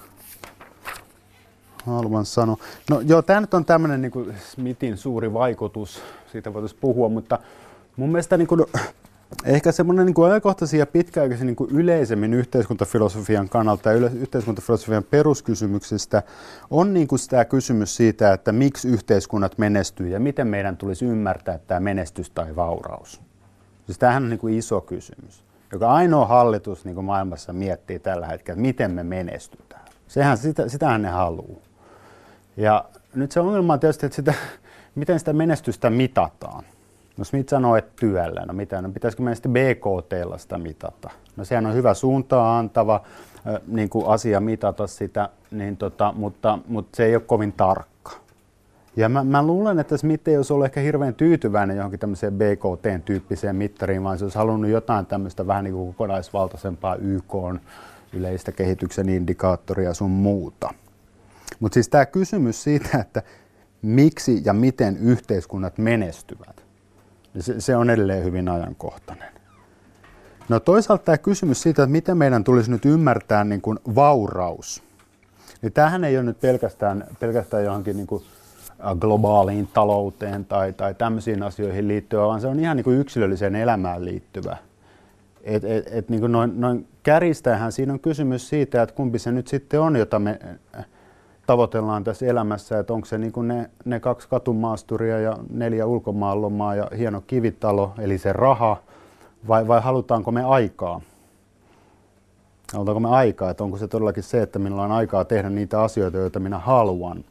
[1.85, 2.57] haluan sanoa.
[2.89, 7.39] No joo, tämä nyt on tämmöinen niin Smithin suuri vaikutus, siitä voitaisiin puhua, mutta
[7.95, 8.65] mun mielestä niin kuin,
[9.45, 16.23] Ehkä semmoinen niin ajankohtaisia ja pitkäaikaisen niin yleisemmin yhteiskuntafilosofian kannalta ja yhteiskuntafilosofian peruskysymyksistä
[16.69, 21.59] on niin kuin tämä kysymys siitä, että miksi yhteiskunnat menestyy ja miten meidän tulisi ymmärtää
[21.67, 23.21] tämä menestys tai vauraus.
[23.85, 28.27] Siis tämähän on niin kuin iso kysymys, joka ainoa hallitus niin kuin maailmassa miettii tällä
[28.27, 29.85] hetkellä, että miten me menestytään.
[30.07, 31.61] Sehän, sitä, sitähän ne haluaa.
[32.57, 34.33] Ja nyt se ongelma on tietysti, että sitä,
[34.95, 36.63] miten sitä menestystä mitataan.
[37.17, 38.45] No Smith sanoo, että työllä.
[38.45, 41.09] No mitä, no pitäisikö meidän sitten BKT sitä mitata?
[41.35, 43.01] No sehän on hyvä suuntaa antava
[43.67, 48.11] niin kuin asia mitata sitä, niin tota, mutta, mutta se ei ole kovin tarkka.
[48.95, 53.55] Ja mä, mä luulen, että Smith ei olisi ollut ehkä hirveän tyytyväinen johonkin tämmöiseen BKT-tyyppiseen
[53.55, 57.33] mittariin, vaan se olisi halunnut jotain tämmöistä vähän niin kuin kokonaisvaltaisempaa YK
[58.13, 60.73] yleistä kehityksen indikaattoria sun muuta.
[61.59, 63.23] Mutta siis tämä kysymys siitä, että
[63.81, 66.60] miksi ja miten yhteiskunnat menestyvät,
[67.39, 69.29] se, se on edelleen hyvin ajankohtainen.
[70.49, 74.83] No toisaalta tämä kysymys siitä, että miten meidän tulisi nyt ymmärtää niin kuin vauraus,
[75.61, 78.23] niin tämähän ei ole nyt pelkästään, pelkästään johonkin niin kuin
[78.99, 84.05] globaaliin talouteen tai, tai tämmöisiin asioihin liittyvä, vaan se on ihan niin kuin yksilölliseen elämään
[84.05, 84.57] liittyvä.
[85.43, 89.31] Et, et, et niin kuin noin, noin kärjistähän siinä on kysymys siitä, että kumpi se
[89.31, 90.39] nyt sitten on, jota me
[91.47, 96.75] tavoitellaan tässä elämässä, että onko se niin kuin ne, ne kaksi katumaasturia ja neljä ulkomaanlomaa
[96.75, 98.77] ja hieno kivitalo, eli se raha,
[99.47, 101.01] vai, vai halutaanko me aikaa?
[102.73, 106.17] Halutaanko me aikaa, että onko se todellakin se, että minulla on aikaa tehdä niitä asioita,
[106.17, 107.23] joita minä haluan?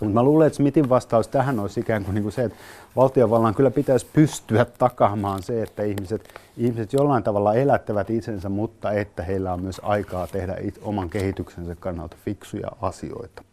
[0.00, 2.58] Mutta mä luulen, että Smithin vastaus tähän olisi ikään kuin, niin kuin se, että
[2.96, 9.22] valtiovallan kyllä pitäisi pystyä takaamaan se, että ihmiset, ihmiset jollain tavalla elättävät itsensä, mutta että
[9.22, 13.44] heillä on myös aikaa tehdä it, oman kehityksensä kannalta fiksuja asioita.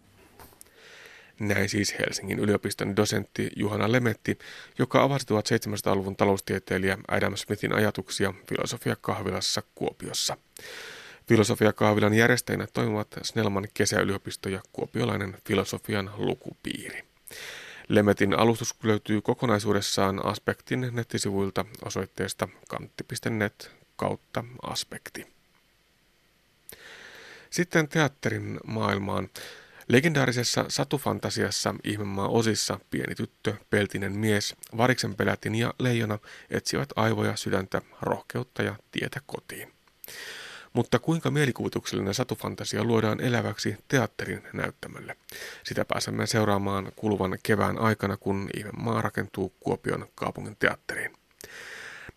[1.39, 4.37] Näin siis Helsingin yliopiston dosentti Juhana Lemetti,
[4.79, 10.37] joka avasi 1700-luvun taloustieteilijä Adam Smithin ajatuksia filosofia kahvilassa Kuopiossa.
[11.31, 17.03] Filosofiakahvilan järjestäjänä toimivat Snellman kesäyliopisto ja kuopiolainen filosofian lukupiiri.
[17.87, 25.27] Lemetin alustus löytyy kokonaisuudessaan Aspektin nettisivuilta osoitteesta kantti.net kautta aspekti.
[27.49, 29.29] Sitten teatterin maailmaan.
[29.87, 36.19] Legendaarisessa satufantasiassa Ihmemaa osissa pieni tyttö, peltinen mies, variksen pelätin ja leijona
[36.49, 39.73] etsivät aivoja, sydäntä, rohkeutta ja tietä kotiin.
[40.73, 45.15] Mutta kuinka mielikuvituksellinen satufantasia luodaan eläväksi teatterin näyttämölle?
[45.63, 51.13] Sitä pääsemme seuraamaan kuluvan kevään aikana, kun maa rakentuu Kuopion kaupungin teatteriin.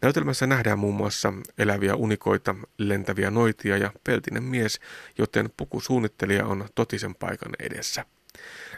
[0.03, 4.81] Näytelmässä nähdään muun muassa eläviä unikoita, lentäviä noitia ja peltinen mies,
[5.19, 8.05] joten pukusuunnittelija on totisen paikan edessä.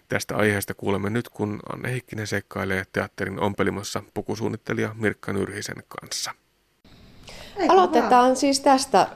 [0.09, 6.35] Tästä aiheesta kuulemme nyt, kun Anne Heikkinen seikkailee teatterin ompelimossa pukusuunnittelija Mirkka Nyrhisen kanssa.
[7.69, 9.09] Aloitetaan siis tästä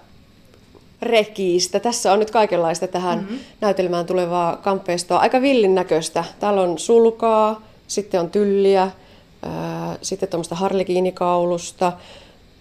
[1.02, 1.80] rekiistä.
[1.80, 3.38] Tässä on nyt kaikenlaista tähän mm-hmm.
[3.60, 5.18] näytelmään tulevaa kamppeistoa.
[5.18, 6.24] Aika villin näköistä.
[6.40, 8.90] Täällä on sulkaa, sitten on tylliä,
[9.42, 11.92] ää, sitten tuommoista harlikiinikaulusta.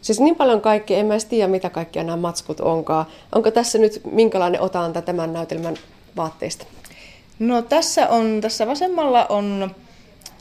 [0.01, 3.05] Siis niin paljon kaikkea, en mä edes tiedä mitä kaikkia nämä matskut onkaan.
[3.35, 5.75] Onko tässä nyt minkälainen otanta tämän näytelmän
[6.15, 6.65] vaatteista?
[7.39, 9.71] No tässä on, tässä vasemmalla on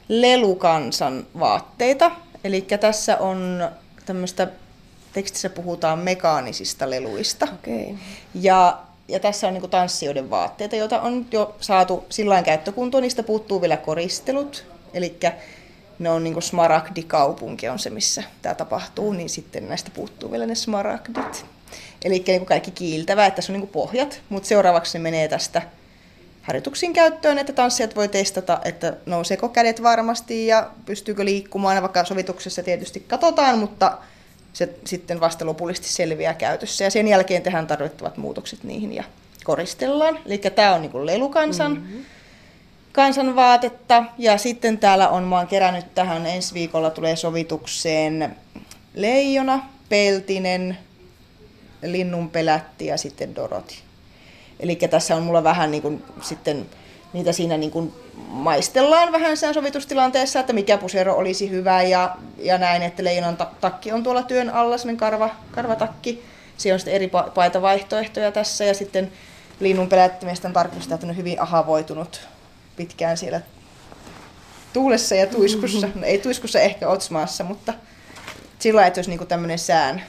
[0.09, 2.11] lelukansan vaatteita.
[2.43, 3.69] Eli tässä on
[4.05, 4.47] tämmöistä
[5.13, 7.47] tekstissä puhutaan mekaanisista leluista.
[7.53, 7.95] Okay.
[8.33, 8.79] Ja
[9.09, 13.03] ja tässä on niin tanssijoiden vaatteita, joita on jo saatu sillä käyttökuntoon.
[13.03, 15.17] Niistä puuttuu vielä koristelut, eli
[15.99, 20.55] ne on niin smaragdikaupunki on se, missä tämä tapahtuu, niin sitten näistä puuttuu vielä ne
[20.55, 21.45] smaragdit.
[22.05, 25.61] Eli niin kaikki kiiltävää, että tässä on niin pohjat, mutta seuraavaksi ne menee tästä
[26.41, 32.63] harjoituksiin käyttöön, että tanssijat voi testata, että nouseeko kädet varmasti ja pystyykö liikkumaan, vaikka sovituksessa
[32.63, 33.97] tietysti katsotaan, mutta
[34.53, 36.83] se sitten vasta lopullisesti selviää käytössä.
[36.83, 39.03] Ja sen jälkeen tehdään tarvittavat muutokset niihin ja
[39.43, 40.19] koristellaan.
[40.25, 42.05] Eli tämä on niin lelukansan mm-hmm.
[42.91, 44.03] kansanvaatetta.
[44.17, 48.35] Ja sitten täällä on, mä oon kerännyt tähän, ensi viikolla tulee sovitukseen
[48.93, 50.77] leijona, peltinen,
[51.83, 53.79] linnunpelätti ja sitten doroti.
[54.59, 56.65] Eli tässä on mulla vähän niin kuin, sitten
[57.13, 62.57] niitä siinä niin kuin maistellaan vähän sen sovitustilanteessa, että mikä pusero olisi hyvä ja, ja
[62.57, 66.23] näin, että leijonan takki on tuolla työn alla, semmoinen karva, karvatakki.
[66.57, 69.11] Siellä on sitten eri paitavaihtoehtoja tässä ja sitten
[69.59, 70.53] linnun pelättimestä on
[71.03, 72.21] on hyvin ahavoitunut
[72.75, 73.41] pitkään siellä
[74.73, 75.87] tuulessa ja tuiskussa.
[75.95, 77.73] No, ei tuiskussa ehkä otsmaassa, mutta
[78.59, 80.03] sillä että olisi niinku tämmöinen sään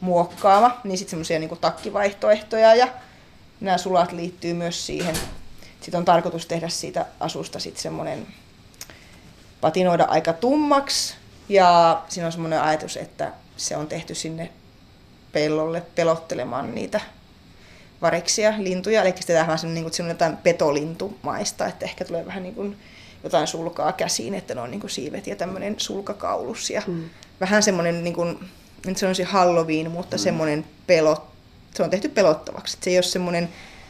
[0.00, 2.88] muokkaama, niin sitten semmoisia niinku takkivaihtoehtoja ja
[3.60, 5.14] nämä sulat liittyy myös siihen
[5.82, 8.26] sitten on tarkoitus tehdä siitä asusta sitten semmoinen
[9.60, 11.14] patinoida aika tummaksi.
[11.48, 14.50] Ja siinä on semmoinen ajatus, että se on tehty sinne
[15.32, 17.00] pellolle pelottelemaan niitä
[18.02, 19.02] variksia, lintuja.
[19.02, 22.76] Eli sitten tähän on niin kuin, jotain petolintumaista, että ehkä tulee vähän niin kuin
[23.24, 26.70] jotain sulkaa käsiin, että ne on niin kuin siivet ja tämmöinen sulkakaulus.
[26.70, 27.10] Ja mm.
[27.40, 28.48] Vähän semmoinen, niin kuin,
[28.86, 30.20] nyt se on Halloween, mutta mm.
[30.20, 31.24] semmoinen pelot,
[31.74, 32.78] se on tehty pelottavaksi.
[32.80, 33.48] Se ei ole semmoinen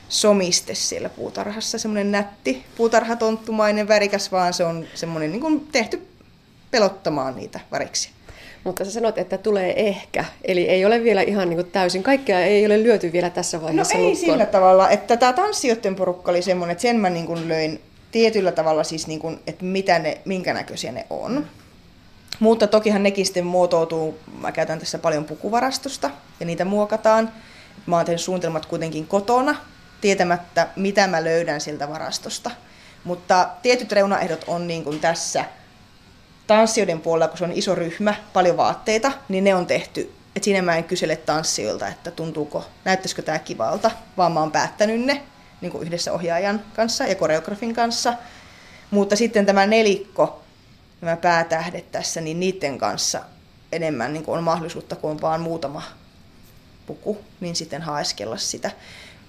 [0.08, 6.06] somiste siellä puutarhassa, semmoinen nätti puutarhatonttumainen värikäs, vaan se on semmoinen niin kuin tehty
[6.70, 8.12] pelottamaan niitä variksia.
[8.64, 12.40] Mutta sä sanot, että tulee ehkä, eli ei ole vielä ihan niin kuin täysin, kaikkea
[12.40, 14.30] ei ole lyöty vielä tässä vaiheessa No ei lukkoon.
[14.32, 17.80] sillä tavalla, että tämä tanssijoiden porukka oli semmoinen, että sen mä niin kuin löin
[18.12, 21.46] tietyllä tavalla siis, niin kuin, että mitä ne, minkä näköisiä ne on.
[22.40, 27.32] Mutta tokihan nekin sitten muotoutuu, mä käytän tässä paljon pukuvarastosta ja niitä muokataan.
[27.86, 29.56] Mä oon tehnyt suunnitelmat kuitenkin kotona,
[30.02, 32.50] tietämättä, mitä mä löydän siltä varastosta.
[33.04, 35.44] Mutta tietyt reunaehdot on niin kuin tässä
[36.46, 40.14] tanssijoiden puolella, kun se on iso ryhmä, paljon vaatteita, niin ne on tehty.
[40.36, 45.00] Et siinä mä en kysele tanssijoilta, että tuntuuko, näyttäisikö tämä kivalta, vaan mä oon päättänyt
[45.00, 45.22] ne
[45.60, 48.14] niin kuin yhdessä ohjaajan kanssa ja koreografin kanssa.
[48.90, 50.42] Mutta sitten tämä nelikko,
[51.00, 53.22] nämä päätähdet tässä, niin niiden kanssa
[53.72, 55.82] enemmän niin kuin on mahdollisuutta, kun on vaan muutama
[56.86, 58.70] puku, niin sitten haeskella sitä.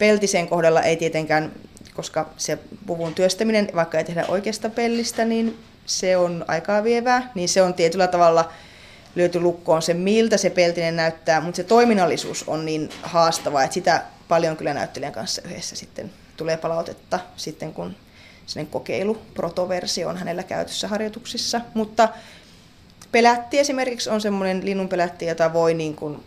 [0.03, 1.51] Peltisen kohdalla ei tietenkään,
[1.93, 7.49] koska se puvun työstäminen, vaikka ei tehdä oikeasta pellistä, niin se on aikaa vievää, niin
[7.49, 8.51] se on tietyllä tavalla
[9.15, 14.03] lyöty lukkoon se, miltä se peltinen näyttää, mutta se toiminnallisuus on niin haastavaa, että sitä
[14.27, 17.95] paljon kyllä näyttelijän kanssa yhdessä sitten tulee palautetta sitten, kun
[18.45, 21.61] sen kokeilu, protoversio on hänellä käytössä harjoituksissa.
[21.73, 22.09] Mutta
[23.11, 26.23] pelätti esimerkiksi on semmoinen linnunpelätti, jota voi niin kuin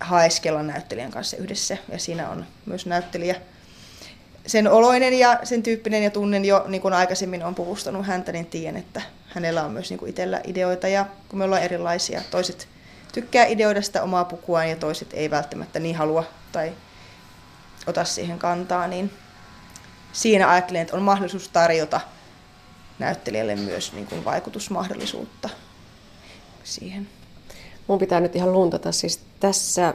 [0.00, 1.76] haeskella näyttelijän kanssa yhdessä.
[1.92, 3.40] Ja siinä on myös näyttelijä
[4.46, 8.46] sen oloinen ja sen tyyppinen ja tunnen jo, niin kuin aikaisemmin on puvustanut häntä, niin
[8.46, 12.68] tiedän, että hänellä on myös niin kuin itsellä ideoita ja kun me ollaan erilaisia, toiset
[13.12, 16.72] tykkää ideoida sitä omaa pukuaan ja toiset ei välttämättä niin halua tai
[17.86, 19.10] ota siihen kantaa, niin
[20.12, 22.00] siinä ajattelen, että on mahdollisuus tarjota
[22.98, 25.48] näyttelijälle myös niin kuin vaikutusmahdollisuutta
[26.64, 27.08] siihen.
[27.86, 28.92] Mun pitää nyt ihan luntata.
[28.92, 29.94] Siis tässä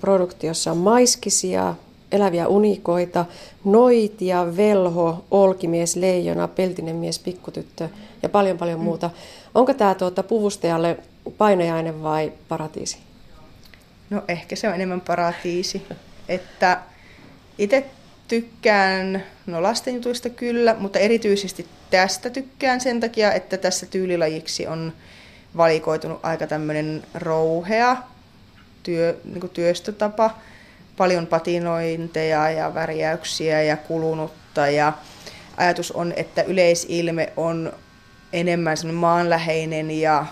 [0.00, 1.74] produktiossa on maiskisia,
[2.12, 3.24] eläviä unikoita,
[3.64, 7.88] noitia, velho, olkimies, leijona, peltinen mies, pikkutyttö
[8.22, 8.84] ja paljon paljon mm.
[8.84, 9.10] muuta.
[9.54, 10.98] Onko tämä tuota, puvustajalle
[11.38, 12.98] painajainen vai paratiisi?
[14.10, 15.82] No ehkä se on enemmän paratiisi.
[16.28, 16.80] Että
[17.58, 17.86] itse
[18.28, 24.92] tykkään no lasten jutuista kyllä, mutta erityisesti tästä tykkään sen takia, että tässä tyylilajiksi on
[25.56, 27.96] valikoitunut aika tämmöinen rouhea
[28.82, 30.38] työ, niin työstötapa,
[30.96, 34.68] paljon patinointeja ja värjäyksiä ja kulunutta.
[34.68, 34.92] Ja
[35.56, 37.72] ajatus on, että yleisilme on
[38.32, 40.26] enemmän maanläheinen ja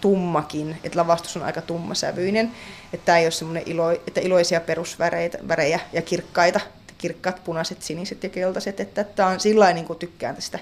[0.00, 2.50] tummakin, että lavastus on aika tummasävyinen,
[2.92, 6.60] että tämä ei ole semmoinen ilo, että iloisia perusvärejä ja kirkkaita,
[6.98, 10.58] kirkkaat punaiset, siniset ja keltaiset, että tämä on sillä niin kuin tykkään tästä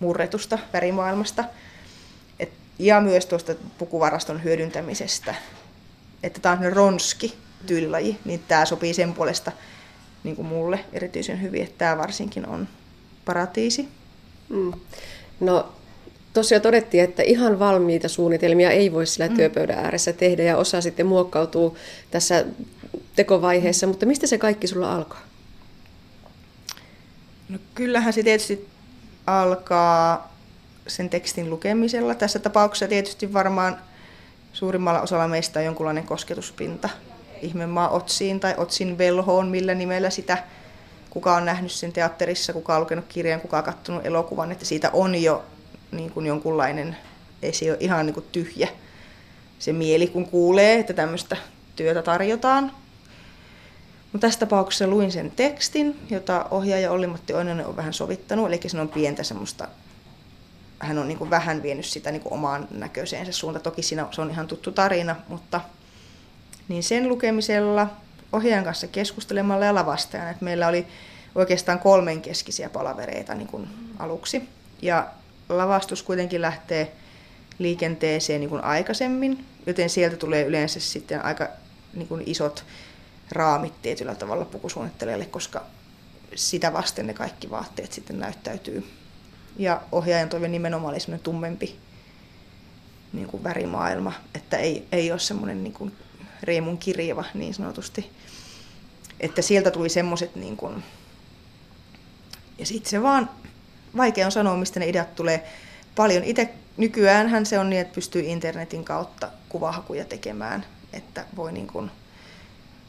[0.00, 1.44] murretusta värimaailmasta.
[2.78, 5.34] Ja myös tuosta pukuvaraston hyödyntämisestä.
[6.22, 7.34] Että tämä on ronski
[7.66, 9.52] tyylilaji, niin tämä sopii sen puolesta
[10.24, 12.68] niin kuin mulle erityisen hyvin, että tämä varsinkin on
[13.24, 13.88] paratiisi.
[14.48, 14.72] Mm.
[15.40, 15.72] No
[16.32, 19.36] tosiaan todettiin, että ihan valmiita suunnitelmia ei voi sillä mm.
[19.36, 21.76] työpöydän ääressä tehdä ja osa sitten muokkautuu
[22.10, 22.44] tässä
[23.16, 25.20] tekovaiheessa, mutta mistä se kaikki sulla alkoi?
[27.48, 28.68] No kyllähän se tietysti
[29.26, 30.34] alkaa
[30.86, 32.14] sen tekstin lukemisella.
[32.14, 33.78] Tässä tapauksessa tietysti varmaan
[34.52, 36.88] suurimmalla osalla meistä on jonkunlainen kosketuspinta
[37.42, 40.44] ihmemaa Otsiin tai Otsin velhoon, millä nimellä sitä
[41.10, 44.90] kuka on nähnyt sen teatterissa, kuka on lukenut kirjan, kuka on katsonut elokuvan, että siitä
[44.92, 45.44] on jo
[45.92, 46.96] niin kuin jonkunlainen,
[47.42, 48.68] ei se ole ihan niin kuin tyhjä
[49.58, 51.36] se mieli, kun kuulee, että tämmöistä
[51.76, 52.72] työtä tarjotaan.
[54.12, 58.80] Mutta tässä tapauksessa luin sen tekstin, jota ohjaaja Olli-Matti Oinonen on vähän sovittanut, eli se
[58.80, 59.68] on pientä semmoista,
[60.80, 63.60] hän on niin kuin vähän vienyt sitä niin kuin omaan näköiseensä suunta.
[63.60, 65.60] Toki siinä se on ihan tuttu tarina, mutta
[66.68, 67.86] niin sen lukemisella,
[68.32, 70.86] ohjaajan kanssa keskustelemalla ja lavastajana, että meillä oli
[71.34, 73.68] oikeastaan kolmenkeskisiä palavereita niin kuin
[73.98, 74.48] aluksi.
[74.82, 75.06] Ja
[75.48, 76.92] lavastus kuitenkin lähtee
[77.58, 81.48] liikenteeseen niin kuin aikaisemmin, joten sieltä tulee yleensä sitten aika
[81.94, 82.64] niin kuin isot
[83.32, 85.62] raamit tietyllä tavalla pukusuunnittelijalle, koska
[86.34, 88.99] sitä vasten ne kaikki vaatteet sitten näyttäytyy.
[89.60, 91.76] Ja ohjaajan toive nimenomaan oli semmoinen tummempi
[93.12, 95.92] niin kuin värimaailma, että ei, ei ole semmoinen niin kuin
[96.42, 98.10] Reemun kirjava niin sanotusti.
[99.20, 100.84] Että sieltä tuli semmoiset niin kuin...
[102.58, 103.30] Ja sitten se vaan,
[103.96, 105.48] vaikea on sanoa, mistä ne ideat tulee
[105.96, 106.24] paljon.
[106.24, 111.90] Itse nykyäänhän se on niin, että pystyy internetin kautta kuvahakuja tekemään, että voi niin kuin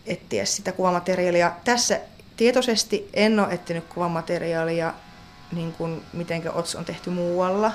[0.05, 1.51] etsiä sitä kuvamateriaalia.
[1.63, 1.99] Tässä
[2.37, 4.93] tietoisesti en ole etsinyt kuvamateriaalia
[5.51, 7.71] niin kuin mitenkä OTS on tehty muualla.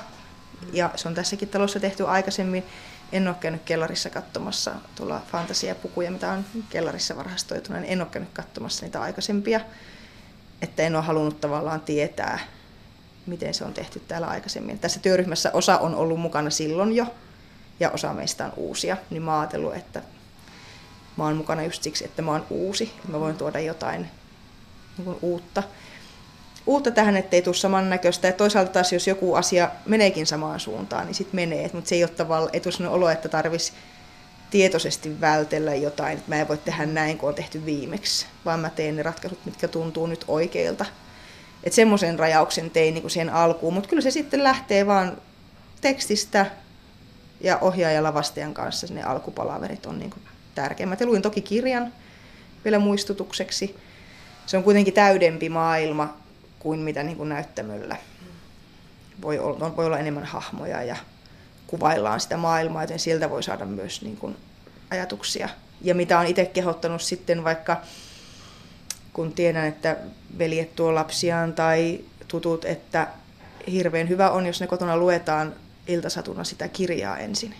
[0.73, 2.63] Ja se on tässäkin talossa tehty aikaisemmin.
[3.11, 8.33] En ole käynyt kellarissa katsomassa tuolla fantasiapukuja, mitä on kellarissa varhastoituna, niin en ole käynyt
[8.33, 9.59] katsomassa niitä aikaisempia.
[10.61, 12.39] Että en ole halunnut tavallaan tietää,
[13.25, 14.79] miten se on tehty täällä aikaisemmin.
[14.79, 17.05] Tässä työryhmässä osa on ollut mukana silloin jo,
[17.79, 20.01] ja osa meistä on uusia, niin mä ajatellut, että
[21.17, 24.09] mä oon mukana just siksi, että mä oon uusi, että mä voin tuoda jotain
[24.97, 25.63] niin uutta
[26.67, 28.27] uutta tähän, ettei tule samannäköistä.
[28.27, 31.69] Ja toisaalta taas, jos joku asia meneekin samaan suuntaan, niin sitten menee.
[31.73, 33.73] Mutta se ei ole tavallaan, olo, että tarvitsisi
[34.49, 38.69] tietoisesti vältellä jotain, että mä en voi tehdä näin, kun on tehty viimeksi, vaan mä
[38.69, 40.85] teen ne ratkaisut, mitkä tuntuu nyt oikeilta.
[41.63, 45.17] Että semmoisen rajauksen tein niin siihen alkuun, mutta kyllä se sitten lähtee vaan
[45.81, 46.45] tekstistä
[47.41, 50.13] ja ohjaajan lavastajan kanssa ne alkupalaverit on niin
[50.55, 50.99] tärkeimmät.
[50.99, 51.93] Ja luin toki kirjan
[52.63, 53.75] vielä muistutukseksi.
[54.45, 56.26] Se on kuitenkin täydempi maailma
[56.59, 57.97] kuin mitä niin kuin näyttämöllä.
[59.21, 60.95] Voi olla, voi olla enemmän hahmoja ja
[61.67, 64.35] kuvaillaan sitä maailmaa, joten sieltä voi saada myös niin kuin
[64.89, 65.49] ajatuksia.
[65.81, 67.81] Ja mitä on itse kehottanut sitten vaikka,
[69.13, 69.97] kun tiedän, että
[70.37, 73.07] veljet tuo lapsiaan tai tutut, että
[73.71, 75.55] hirveän hyvä on, jos ne kotona luetaan
[75.87, 77.53] iltasatuna sitä kirjaa ensin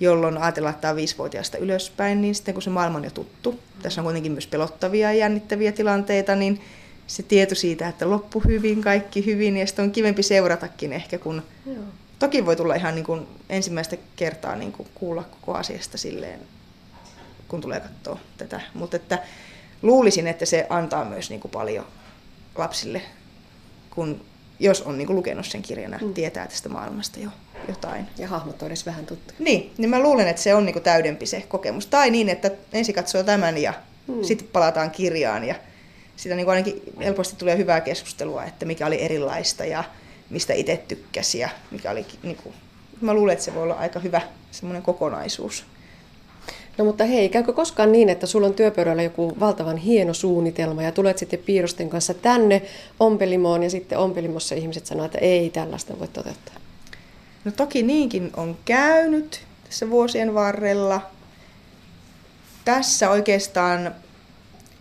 [0.00, 3.60] jolloin ajatellaan, että tämä on viisivuotiaasta ylöspäin, niin sitten kun se maailma on jo tuttu,
[3.82, 6.62] tässä on kuitenkin myös pelottavia ja jännittäviä tilanteita, niin
[7.06, 11.42] se tieto siitä, että loppu hyvin, kaikki hyvin, ja sitten on kivempi seuratakin ehkä, kun
[11.66, 11.84] Joo.
[12.18, 16.40] toki voi tulla ihan niin kuin ensimmäistä kertaa niin kuin kuulla koko asiasta silleen,
[17.48, 18.60] kun tulee katsoa tätä.
[18.74, 19.18] Mutta että
[19.82, 21.86] luulisin, että se antaa myös niin kuin paljon
[22.56, 23.02] lapsille,
[23.90, 24.20] kun
[24.60, 26.14] jos on niin kuin lukenut sen kirjana, mm.
[26.14, 27.30] tietää tästä maailmasta jo
[27.68, 28.06] jotain.
[28.18, 29.34] Ja hahmot on edes vähän tuttu.
[29.38, 31.86] Niin, niin mä luulen, että se on niin kuin täydempi se kokemus.
[31.86, 33.74] Tai niin, että ensin katsoo tämän ja
[34.06, 34.24] mm.
[34.24, 35.54] sitten palataan kirjaan ja
[36.16, 39.84] sitä niin kuin ainakin helposti tulee hyvää keskustelua, että mikä oli erilaista ja
[40.30, 42.54] mistä itse tykkäsi ja mikä oli, niin kuin,
[43.00, 45.64] mä luulen, että se voi olla aika hyvä semmoinen kokonaisuus.
[46.78, 50.92] No mutta hei, käykö koskaan niin, että sulla on työpöydällä joku valtavan hieno suunnitelma ja
[50.92, 52.62] tulet sitten piirusten kanssa tänne
[53.00, 56.54] ompelimoon ja sitten ompelimossa ihmiset sanoo, että ei tällaista voi toteuttaa?
[57.44, 61.00] No toki niinkin on käynyt tässä vuosien varrella.
[62.64, 63.94] Tässä oikeastaan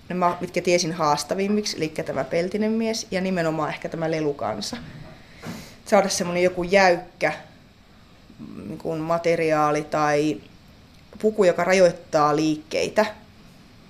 [0.10, 4.78] nämä, mitkä tiesin haastavimmiksi, eli tämä peltinen mies ja nimenomaan ehkä tämä lelukansa.
[5.86, 7.34] Saada semmoinen joku jäykkä
[8.68, 10.41] niin kuin materiaali tai
[11.22, 13.06] puku, joka rajoittaa liikkeitä,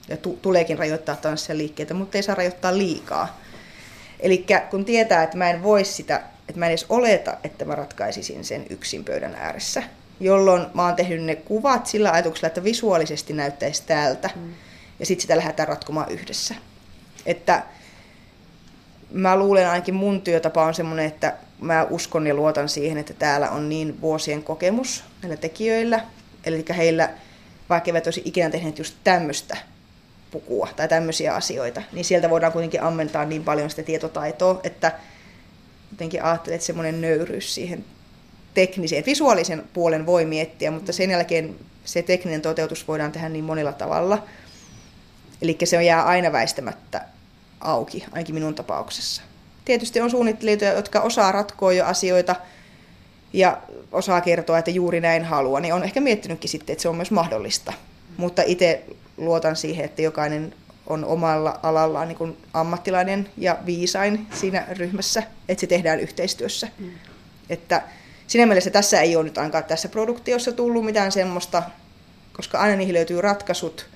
[0.10, 3.40] ja tu- tuleekin rajoittaa tanssia liikkeitä, mutta ei saa rajoittaa liikaa.
[4.20, 7.76] Eli kun tietää, että mä en voi sitä, että mä en edes oleta, että mä
[7.76, 9.84] ratkaisisin sen yksin pöydän ääressä,
[10.20, 14.30] jolloin mä oon tehnyt ne kuvat sillä ajatuksella, että visuaalisesti näyttäisi tältä.
[14.36, 14.54] Mm
[15.00, 16.56] ja sitten sitä lähdetään ratkomaan yhdessä.
[17.26, 17.64] Että
[19.12, 23.50] mä luulen ainakin mun työtapa on semmoinen, että mä uskon ja luotan siihen, että täällä
[23.50, 26.06] on niin vuosien kokemus näillä tekijöillä,
[26.46, 27.10] eli heillä,
[27.70, 29.58] vaikka eivät olisi ikinä tehneet just tämmöistä
[30.32, 34.92] pukua tai tämmöisiä asioita, niin sieltä voidaan kuitenkin ammentaa niin paljon sitä tietotaitoa, että
[35.92, 37.86] jotenkin ajattelen, että semmoinen nöyryys siihen
[38.54, 43.74] tekniseen, visuaalisen puolen voi miettiä, mutta sen jälkeen se tekninen toteutus voidaan tehdä niin monella
[43.74, 44.24] tavalla–
[45.46, 47.02] Eli se on jää aina väistämättä
[47.62, 49.22] auki, ainakin minun tapauksessa.
[49.66, 52.36] Tietysti on suunnittelijoita, jotka osaa ratkoa jo asioita
[53.34, 56.96] ja osaa kertoa, että juuri näin haluaa, niin on ehkä miettinytkin sitten, että se on
[56.96, 57.74] myös mahdollista.
[58.18, 58.84] Mutta itse
[59.18, 60.54] luotan siihen, että jokainen
[60.88, 66.68] on omalla alallaan niin kuin ammattilainen ja viisain siinä ryhmässä, että se tehdään yhteistyössä.
[66.80, 66.92] Mm.
[67.50, 67.82] Että
[68.28, 71.64] siinä mielessä tässä ei ole nyt ainakaan tässä produktiossa tullut mitään semmoista,
[72.34, 73.95] koska aina niihin löytyy ratkaisut,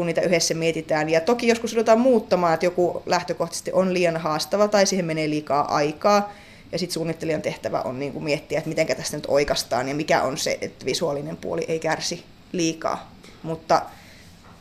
[0.00, 1.08] kun niitä yhdessä mietitään.
[1.08, 5.74] Ja toki joskus joudutaan muuttamaan, että joku lähtökohtaisesti on liian haastava tai siihen menee liikaa
[5.74, 6.32] aikaa.
[6.72, 10.22] Ja sitten suunnittelijan tehtävä on niin kuin miettiä, että miten tästä nyt oikastaan ja mikä
[10.22, 13.12] on se, että visuaalinen puoli ei kärsi liikaa.
[13.42, 13.82] Mutta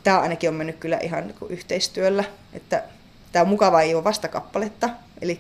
[0.04, 2.24] tämä ainakin on mennyt kyllä ihan niin kuin yhteistyöllä.
[2.54, 2.84] Että
[3.32, 4.90] tämä on mukava, ei ole vastakappaletta,
[5.22, 5.40] eli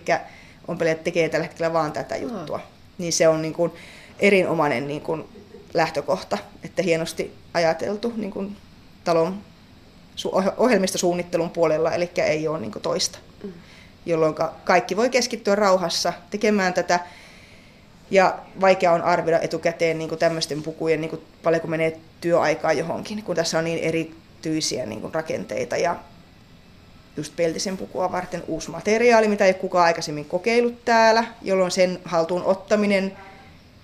[0.67, 2.59] on että tekee tällä hetkellä vaan tätä juttua.
[2.97, 3.71] Niin se on niin kuin
[4.19, 5.25] erinomainen niin kuin
[5.73, 8.57] lähtökohta, että hienosti ajateltu niin kuin
[9.03, 9.48] talon
[10.57, 13.19] ohjelmistosuunnittelun puolella, eli ei ole niin toista.
[13.43, 13.53] Mm.
[14.05, 16.99] Jolloin kaikki voi keskittyä rauhassa tekemään tätä.
[18.11, 23.35] Ja vaikea on arvioida etukäteen niin tämmöisten pukujen, niin kuin paljonko menee työaikaa johonkin, kun
[23.35, 25.77] tässä on niin erityisiä niin rakenteita.
[25.77, 25.95] Ja
[27.17, 32.43] just peltisen pukua varten uusi materiaali, mitä ei kukaan aikaisemmin kokeillut täällä, jolloin sen haltuun
[32.43, 33.17] ottaminen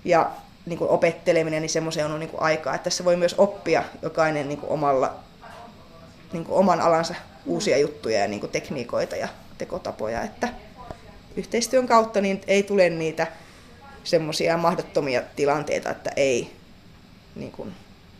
[0.04, 0.30] ja
[0.66, 2.74] niin kuin opetteleminen, niin semmoiseen on niin kuin aikaa.
[2.74, 5.14] Että tässä voi myös oppia jokainen niin kuin omalla
[6.36, 7.14] niin kuin oman alansa
[7.46, 9.28] uusia juttuja ja niin kuin tekniikoita ja
[9.58, 10.48] tekotapoja, että
[11.36, 13.26] yhteistyön kautta niin ei tule niitä
[14.04, 16.50] semmoisia mahdottomia tilanteita, että ei
[17.34, 17.72] niin kuin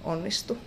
[0.04, 0.58] onnistu.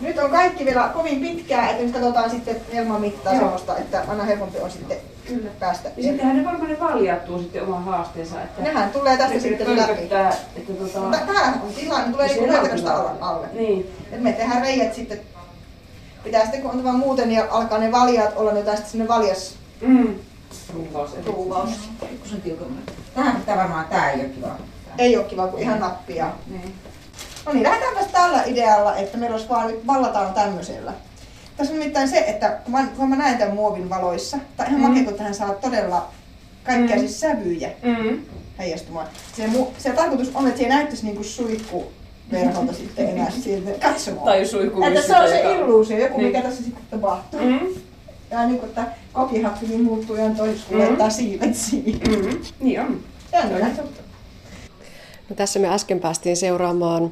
[0.00, 4.24] Nyt on kaikki vielä kovin pitkää, että nyt katsotaan sitten Elman mittaa semmoista, että aina
[4.24, 4.96] helpompi on sitten
[5.26, 5.50] Kyllä.
[5.60, 5.90] päästä.
[5.96, 8.42] Ja sittenhän ne varmaan ne valjat tuo sitten oman haasteensa.
[8.42, 10.02] Että Nehän tulee tästä sitten läpi.
[10.02, 10.36] Että,
[10.78, 11.18] tota...
[11.26, 13.10] Tämähän on tila, niin tulee niin alle.
[13.20, 13.46] alle.
[13.52, 13.90] Niin.
[14.12, 15.20] Et me tehdään reijät sitten
[16.26, 19.54] pitää sitten kun on tämä muuten, niin alkaa ne valjat olla, niin sitten sinne valjas
[19.80, 20.14] mm.
[20.74, 21.10] ruuvaus.
[21.26, 21.70] ruuvaus.
[22.10, 22.82] Pikkusen tiukammin.
[23.14, 24.56] Tähän pitää varmaan, tää ei ole kiva.
[24.98, 26.30] Ei ole kiva, kun ihan nappia.
[26.46, 26.74] Niin.
[27.46, 30.92] No niin, lähdetäänpä tällä idealla, että meillä olisi vaan nyt vallataan tämmöisellä.
[31.56, 32.58] Tässä on nimittäin se, että
[32.96, 34.88] kun mä, näen tämän muovin valoissa, tai ihan mm.
[34.88, 36.08] makea, kun tähän saa todella
[36.64, 37.00] kaikkia mm.
[37.00, 38.20] siis sävyjä mm.
[38.58, 39.06] heijastumaan.
[39.36, 41.92] Se, se tarkoitus on, että se näyttäisi niin kuin suihku
[42.32, 44.24] verholta sitten enää siltä katsomaan.
[44.24, 46.42] Tai suihku Että se on se illuusio, joku mikä niin.
[46.42, 47.40] tässä sitten tapahtuu.
[47.40, 47.68] Mm-hmm.
[48.30, 51.10] Ja niin kuin, että kokihappi niin muuttuu ihan toiseksi, kun mm-hmm.
[51.10, 52.00] siivet siihen.
[52.10, 52.40] Mm-hmm.
[52.60, 53.00] Niin on.
[55.28, 57.10] No, tässä me äsken päästiin seuraamaan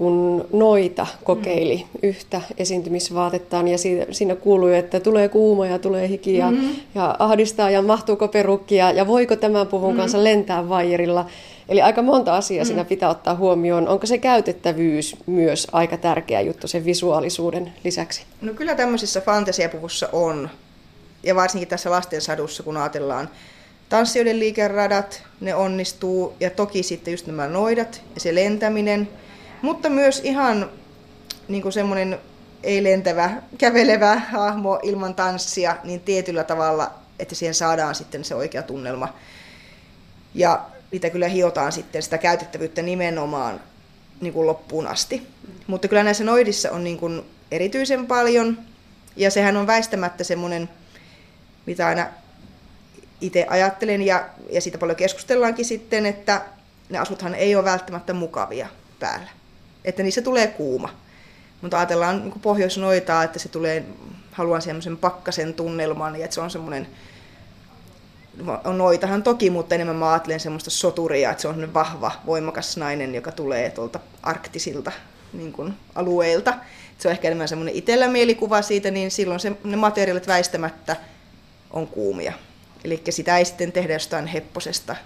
[0.00, 2.08] kun noita kokeili mm.
[2.08, 6.68] yhtä esiintymisvaatettaan ja siinä, siinä kuului, että tulee kuuma ja tulee hiki ja, mm.
[6.94, 9.96] ja ahdistaa ja mahtuuko perukkia ja voiko tämän puvun mm.
[9.96, 11.26] kanssa lentää vaijerilla.
[11.70, 12.66] Eli aika monta asiaa mm.
[12.66, 13.88] siinä pitää ottaa huomioon.
[13.88, 18.22] Onko se käytettävyys myös aika tärkeä juttu sen visuaalisuuden lisäksi?
[18.40, 20.50] No kyllä tämmöisessä fantasiapuvussa on.
[21.22, 23.30] Ja varsinkin tässä lastensadussa, kun ajatellaan
[23.88, 26.32] tanssijoiden liikeradat, ne onnistuu.
[26.40, 29.08] Ja toki sitten just nämä noidat ja se lentäminen.
[29.62, 30.70] Mutta myös ihan
[31.48, 32.18] niin kuin semmoinen
[32.62, 38.62] ei lentävä, kävelevä hahmo ilman tanssia, niin tietyllä tavalla, että siihen saadaan sitten se oikea
[38.62, 39.14] tunnelma.
[40.34, 40.60] Ja
[40.92, 43.60] niitä kyllä hiotaan sitten sitä käytettävyyttä nimenomaan
[44.20, 45.26] niin kuin loppuun asti.
[45.66, 48.58] Mutta kyllä näissä noidissa on niin kuin erityisen paljon,
[49.16, 50.68] ja sehän on väistämättä semmoinen,
[51.66, 52.06] mitä aina
[53.20, 56.42] itse ajattelen, ja, ja siitä paljon keskustellaankin sitten, että
[56.88, 58.68] ne asuthan ei ole välttämättä mukavia
[59.00, 59.30] päällä.
[59.84, 60.94] Että niissä tulee kuuma.
[61.62, 63.84] Mutta ajatellaan niin pohjoisnoitaa, että se tulee,
[64.32, 66.86] haluan semmoisen pakkasen tunnelman, ja että se on semmoinen
[68.64, 73.32] noitahan toki, mutta enemmän mä ajattelen semmoista soturia, että se on vahva, voimakas nainen, joka
[73.32, 74.92] tulee tuolta arktisilta
[75.32, 76.54] niin kuin, alueilta.
[76.98, 80.96] Se on ehkä enemmän semmoinen itsellä mielikuva siitä, niin silloin se, ne materiaalit väistämättä
[81.70, 82.32] on kuumia.
[82.84, 84.96] Eli sitä ei sitten tehdä jostain hepposesta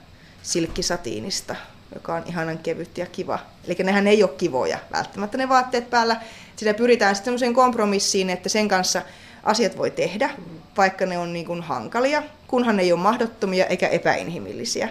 [0.43, 1.57] silkkisatiinista,
[1.95, 3.39] joka on ihanan kevyt ja kiva.
[3.67, 6.17] Eli nehän ei ole kivoja välttämättä ne vaatteet päällä.
[6.57, 9.03] Sitä pyritään sitten kompromissiin, että sen kanssa
[9.43, 10.31] asiat voi tehdä,
[10.77, 12.23] vaikka ne on niin kuin hankalia,
[12.55, 14.89] kunhan ne ei ole mahdottomia eikä epäinhimillisiä.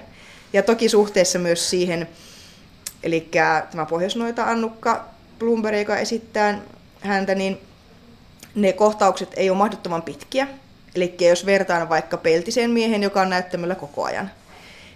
[0.53, 2.09] Ja toki suhteessa myös siihen,
[3.03, 3.29] eli
[3.71, 5.05] tämä Pohjoisnoita Annukka
[5.39, 6.61] Bloomberg, joka esittää
[6.99, 7.59] häntä, niin
[8.55, 10.47] ne kohtaukset ei ole mahdottoman pitkiä.
[10.95, 14.31] Eli jos vertaan vaikka peltiseen miehen, joka on näyttämällä koko ajan,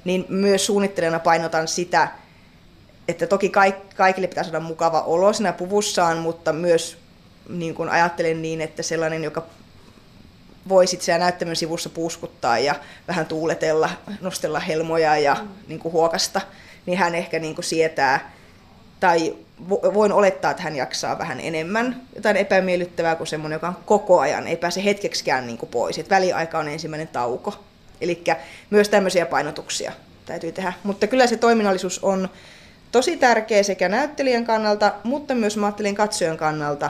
[0.04, 2.08] niin myös suunnittelijana painotan sitä,
[3.08, 3.52] että toki
[3.96, 6.98] kaikille pitää saada mukava olo siinä puvussaan, mutta myös
[7.50, 9.46] niin kuin ajattelen niin, että sellainen, joka
[10.70, 12.76] voi sitten siellä näyttämön sivussa puuskuttaa ja
[13.08, 13.90] vähän tuuletella,
[14.22, 15.48] nostella helmoja ja mm.
[15.68, 16.42] niin kuin huokasta,
[16.86, 18.32] niin hän ehkä niin kuin sietää
[19.00, 19.36] tai
[19.70, 24.48] voin olettaa, että hän jaksaa vähän enemmän jotain epämiellyttävää kuin semmoinen, joka on koko ajan,
[24.48, 25.98] ei pääse hetkeksikään niin kuin pois.
[25.98, 27.56] Et väliaika on ensimmäinen tauko.
[28.02, 28.24] Eli
[28.70, 29.92] myös tämmöisiä painotuksia
[30.26, 30.74] täytyy tehdä.
[30.84, 32.30] Mutta kyllä se toiminnallisuus on
[32.92, 36.90] tosi tärkeä sekä näyttelijän kannalta, mutta myös mä katsojan kannalta,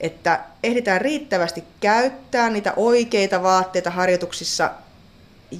[0.00, 4.70] että ehditään riittävästi käyttää niitä oikeita vaatteita harjoituksissa,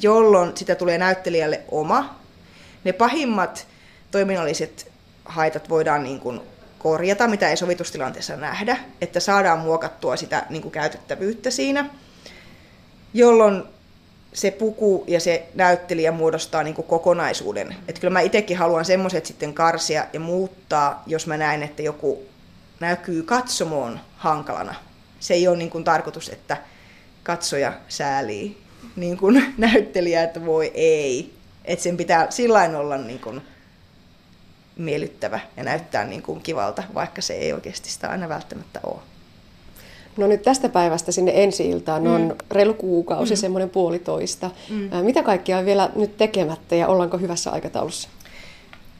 [0.03, 2.19] jolloin sitä tulee näyttelijälle oma.
[2.85, 3.67] Ne pahimmat
[4.11, 4.91] toiminnalliset
[5.25, 6.41] haitat voidaan niin kuin
[6.79, 11.91] korjata, mitä ei sovitustilanteessa nähdä, että saadaan muokattua sitä niin kuin käytettävyyttä siinä,
[13.15, 13.65] jolloin
[14.33, 17.77] se puku ja se näyttelijä muodostaa niin kuin kokonaisuuden.
[17.89, 22.23] Että kyllä mä itsekin haluan semmoiset sitten karsia ja muuttaa, jos mä näen, että joku
[22.81, 24.75] näkyy katsomoon hankalana.
[25.21, 26.57] Se ei ole niin kuin tarkoitus, että
[27.23, 28.63] katsoja säälii
[28.97, 31.35] niin kuin näyttelijä, että voi ei.
[31.65, 33.43] Että sen pitää sillä olla niin kuin
[34.77, 38.99] miellyttävä ja näyttää niin kuin kivalta, vaikka se ei oikeasti sitä aina välttämättä ole.
[40.17, 42.15] No nyt tästä päivästä sinne ensi-iltaan mm.
[42.15, 43.39] on reilu kuukausi, mm.
[43.39, 44.51] semmoinen puolitoista.
[44.71, 45.05] Mm.
[45.05, 48.09] Mitä kaikkea on vielä nyt tekemättä ja ollaanko hyvässä aikataulussa?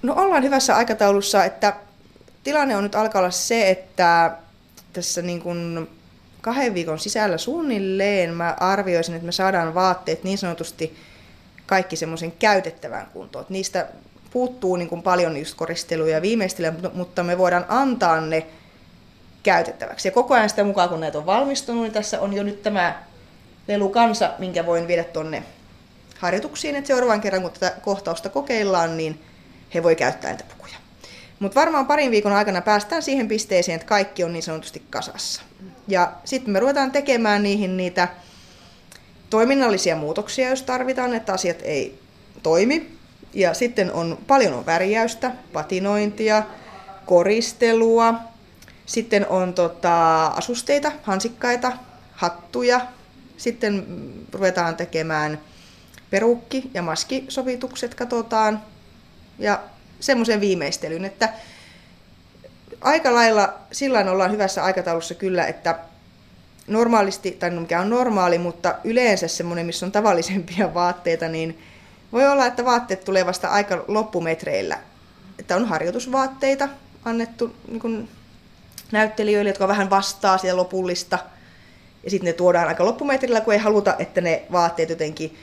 [0.03, 1.77] No ollaan hyvässä aikataulussa, että
[2.45, 4.37] tilanne on nyt alkaa olla se, että
[4.99, 5.89] tässä niin kuin
[6.41, 10.97] kahden viikon sisällä suunnilleen mä arvioisin, että me saadaan vaatteet niin sanotusti
[11.67, 13.47] kaikki semmoisen käytettävän kuntoon.
[13.49, 13.87] Niistä
[14.31, 18.47] puuttuu niin kuin paljon just koristeluja ja viimeistelyä, mutta me voidaan antaa ne
[19.43, 20.09] käytettäväksi.
[20.09, 23.03] Ja koko ajan sitä mukaan, kun näitä on valmistunut, niin tässä on jo nyt tämä
[23.69, 25.43] lelu kansa, minkä voin viedä tuonne
[26.19, 29.25] harjoituksiin, että seuraavan kerran, kun tätä kohtausta kokeillaan, niin
[29.75, 30.88] he voi käyttää näitä pukuja.
[31.39, 35.43] Mutta varmaan parin viikon aikana päästään siihen pisteeseen, että kaikki on niin sanotusti kasassa.
[35.89, 38.09] Ja sitten me ruvetaan tekemään niihin niitä
[39.31, 41.99] toiminnallisia muutoksia, jos tarvitaan, että asiat ei
[42.43, 42.99] toimi.
[43.35, 46.43] Ja sitten on paljon on värjäystä, patinointia,
[47.07, 48.15] koristelua,
[48.87, 51.73] sitten on tota, asusteita, hansikkaita,
[52.13, 52.81] hattuja.
[53.37, 53.87] Sitten
[54.33, 55.41] ruvetaan tekemään
[56.11, 58.63] perukki- ja maskisovitukset katsotaan.
[59.39, 59.61] Ja
[60.01, 61.29] semmoisen viimeistelyn, että
[62.81, 65.79] aika lailla sillä ollaan hyvässä aikataulussa kyllä, että
[66.67, 71.59] normaalisti, tai no mikä on normaali, mutta yleensä semmoinen, missä on tavallisempia vaatteita, niin
[72.13, 74.79] voi olla, että vaatteet tulee vasta aika loppumetreillä.
[75.39, 76.69] Että on harjoitusvaatteita
[77.05, 78.09] annettu niin kuin
[78.93, 81.19] näyttelijöille, jotka vähän vastaa sitä lopullista.
[82.05, 85.39] Ja sitten ne tuodaan aika loppumetrillä, kun ei haluta, että ne vaatteet jotenkin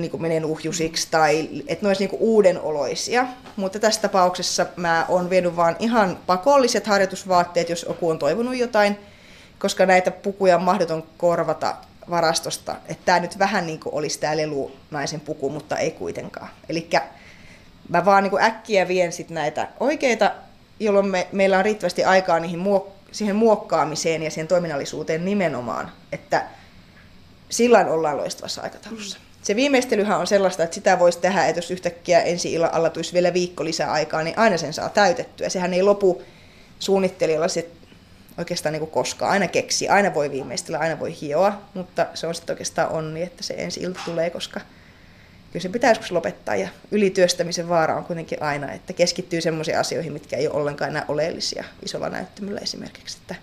[0.00, 3.26] niin kuin menee nuhjusiksi tai että ne olisi niin uudenoloisia.
[3.56, 8.96] Mutta tässä tapauksessa mä oon vienyt vaan ihan pakolliset harjoitusvaatteet, jos joku on toivonut jotain,
[9.58, 11.76] koska näitä pukuja on mahdoton korvata
[12.10, 12.76] varastosta.
[12.88, 16.48] Että tämä nyt vähän niin kuin olisi tämä lelu naisen puku, mutta ei kuitenkaan.
[16.68, 16.88] Eli
[17.88, 20.30] mä vaan niin kuin äkkiä vien sit näitä oikeita,
[20.80, 26.46] jolloin me, meillä on riittävästi aikaa niihin muok- siihen muokkaamiseen ja siihen toiminnallisuuteen nimenomaan, että
[27.48, 29.18] sillä ollaan loistavassa aikataulussa.
[29.18, 32.90] Mm se viimeistelyhän on sellaista, että sitä voisi tehdä, että jos yhtäkkiä ensi illan alla
[32.90, 35.48] tulisi vielä viikko lisää aikaa, niin aina sen saa täytettyä.
[35.48, 36.22] Sehän ei lopu
[36.78, 37.70] suunnittelijalla se
[38.38, 39.32] oikeastaan niin kuin koskaan.
[39.32, 43.42] Aina keksi, aina voi viimeistellä, aina voi hioa, mutta se on sitten oikeastaan onni, että
[43.42, 44.60] se ensi ilta tulee, koska
[45.52, 46.56] kyllä se pitää joskus lopettaa.
[46.56, 51.04] Ja ylityöstämisen vaara on kuitenkin aina, että keskittyy sellaisiin asioihin, mitkä ei ole ollenkaan enää
[51.08, 53.18] oleellisia isolla näyttämöllä esimerkiksi.
[53.20, 53.34] Että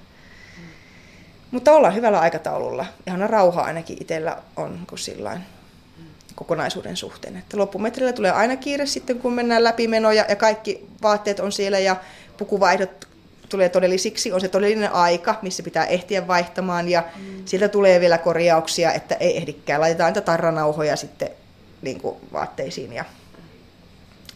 [1.52, 2.86] mutta ollaan hyvällä aikataululla.
[3.08, 5.42] Ihan rauha ainakin itsellä on, kun sillain
[6.40, 7.38] kokonaisuuden suhteen.
[7.38, 11.80] Että loppumetrillä tulee aina kiire sitten, kun mennään läpi menoja ja kaikki vaatteet on siellä
[11.80, 11.96] ja
[12.38, 13.08] pukuvaihdot
[13.50, 14.32] tulee todellisiksi.
[14.32, 17.46] On se todellinen aika, missä pitää ehtiä vaihtamaan ja mm.
[17.46, 19.82] siltä tulee vielä korjauksia, että ei ehdikään.
[19.82, 21.30] Laitetaan niitä tarranauhoja sitten
[21.82, 22.94] niin kuin vaatteisiin.
[22.94, 23.06] Ja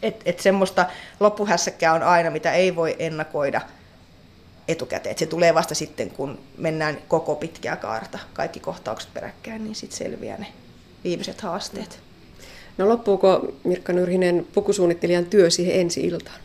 [0.02, 0.86] et, et semmoista
[1.20, 3.60] loppuhässäkkää on aina, mitä ei voi ennakoida
[4.68, 5.10] etukäteen.
[5.10, 9.98] Et se tulee vasta sitten, kun mennään koko pitkää kaarta, kaikki kohtaukset peräkkäin, niin sitten
[9.98, 10.46] selviää ne
[11.04, 12.00] viimeiset haasteet.
[12.78, 16.40] No loppuuko Mirkka Nyrhinen pukusuunnittelijan työ siihen ensi iltaan?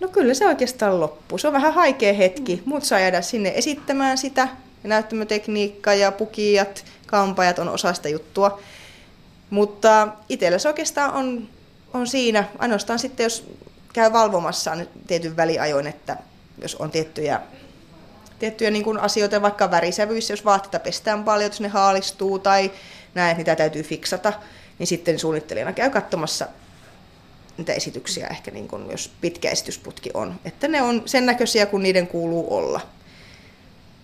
[0.00, 1.38] No kyllä se oikeastaan loppuu.
[1.38, 2.62] Se on vähän haikea hetki.
[2.64, 4.48] Muut saa jäädä sinne esittämään sitä.
[4.82, 8.60] Näyttämötekniikka ja pukijat, kampajat on osa sitä juttua.
[9.50, 11.48] Mutta itsellä se oikeastaan on,
[11.94, 12.44] on siinä.
[12.58, 13.50] Ainoastaan sitten, jos
[13.92, 14.76] käy valvomassa
[15.06, 16.16] tietyn väliajoin, että
[16.62, 17.40] jos on tiettyjä,
[18.38, 22.70] tiettyjä niin kuin asioita, vaikka värisävyissä, jos vaatteita pestään paljon, jos ne haalistuu tai
[23.14, 24.32] näen, että niitä täytyy fiksata,
[24.78, 26.48] niin sitten suunnittelijana käy katsomassa
[27.58, 30.40] niitä esityksiä ehkä niin kuin, jos pitkä esitysputki on.
[30.44, 32.80] Että ne on sen näköisiä, kun niiden kuuluu olla.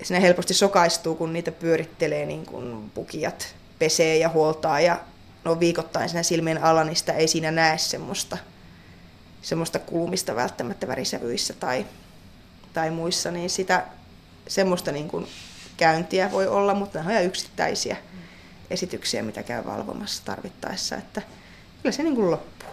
[0.02, 5.00] Sinne helposti sokaistuu, kun niitä pyörittelee niin kuin pukijat pesee ja huoltaa ja
[5.44, 8.38] no viikoittain siinä silmien alla, niin sitä ei siinä näe semmoista
[9.42, 11.86] semmoista kulumista välttämättä värisävyissä tai,
[12.72, 13.84] tai muissa, niin sitä
[14.48, 15.26] semmoista niin kuin
[15.76, 17.96] käyntiä voi olla, mutta ne on ihan yksittäisiä
[18.70, 21.22] esityksiä, mitä käy valvomassa tarvittaessa, että
[21.82, 22.68] kyllä se niin kuin loppuu.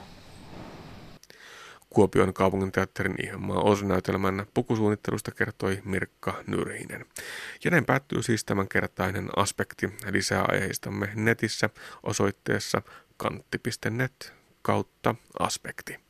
[1.89, 7.05] Kuopion kaupunginteatterin Ihanmaa osnäytelmän pukusuunnittelusta kertoi Mirkka Nyrhinen.
[7.63, 9.89] Ja näin päättyy siis tämänkertainen aspekti.
[10.11, 11.69] Lisää aiheistamme netissä
[12.03, 12.81] osoitteessa
[13.17, 16.06] kantti.net kautta aspekti.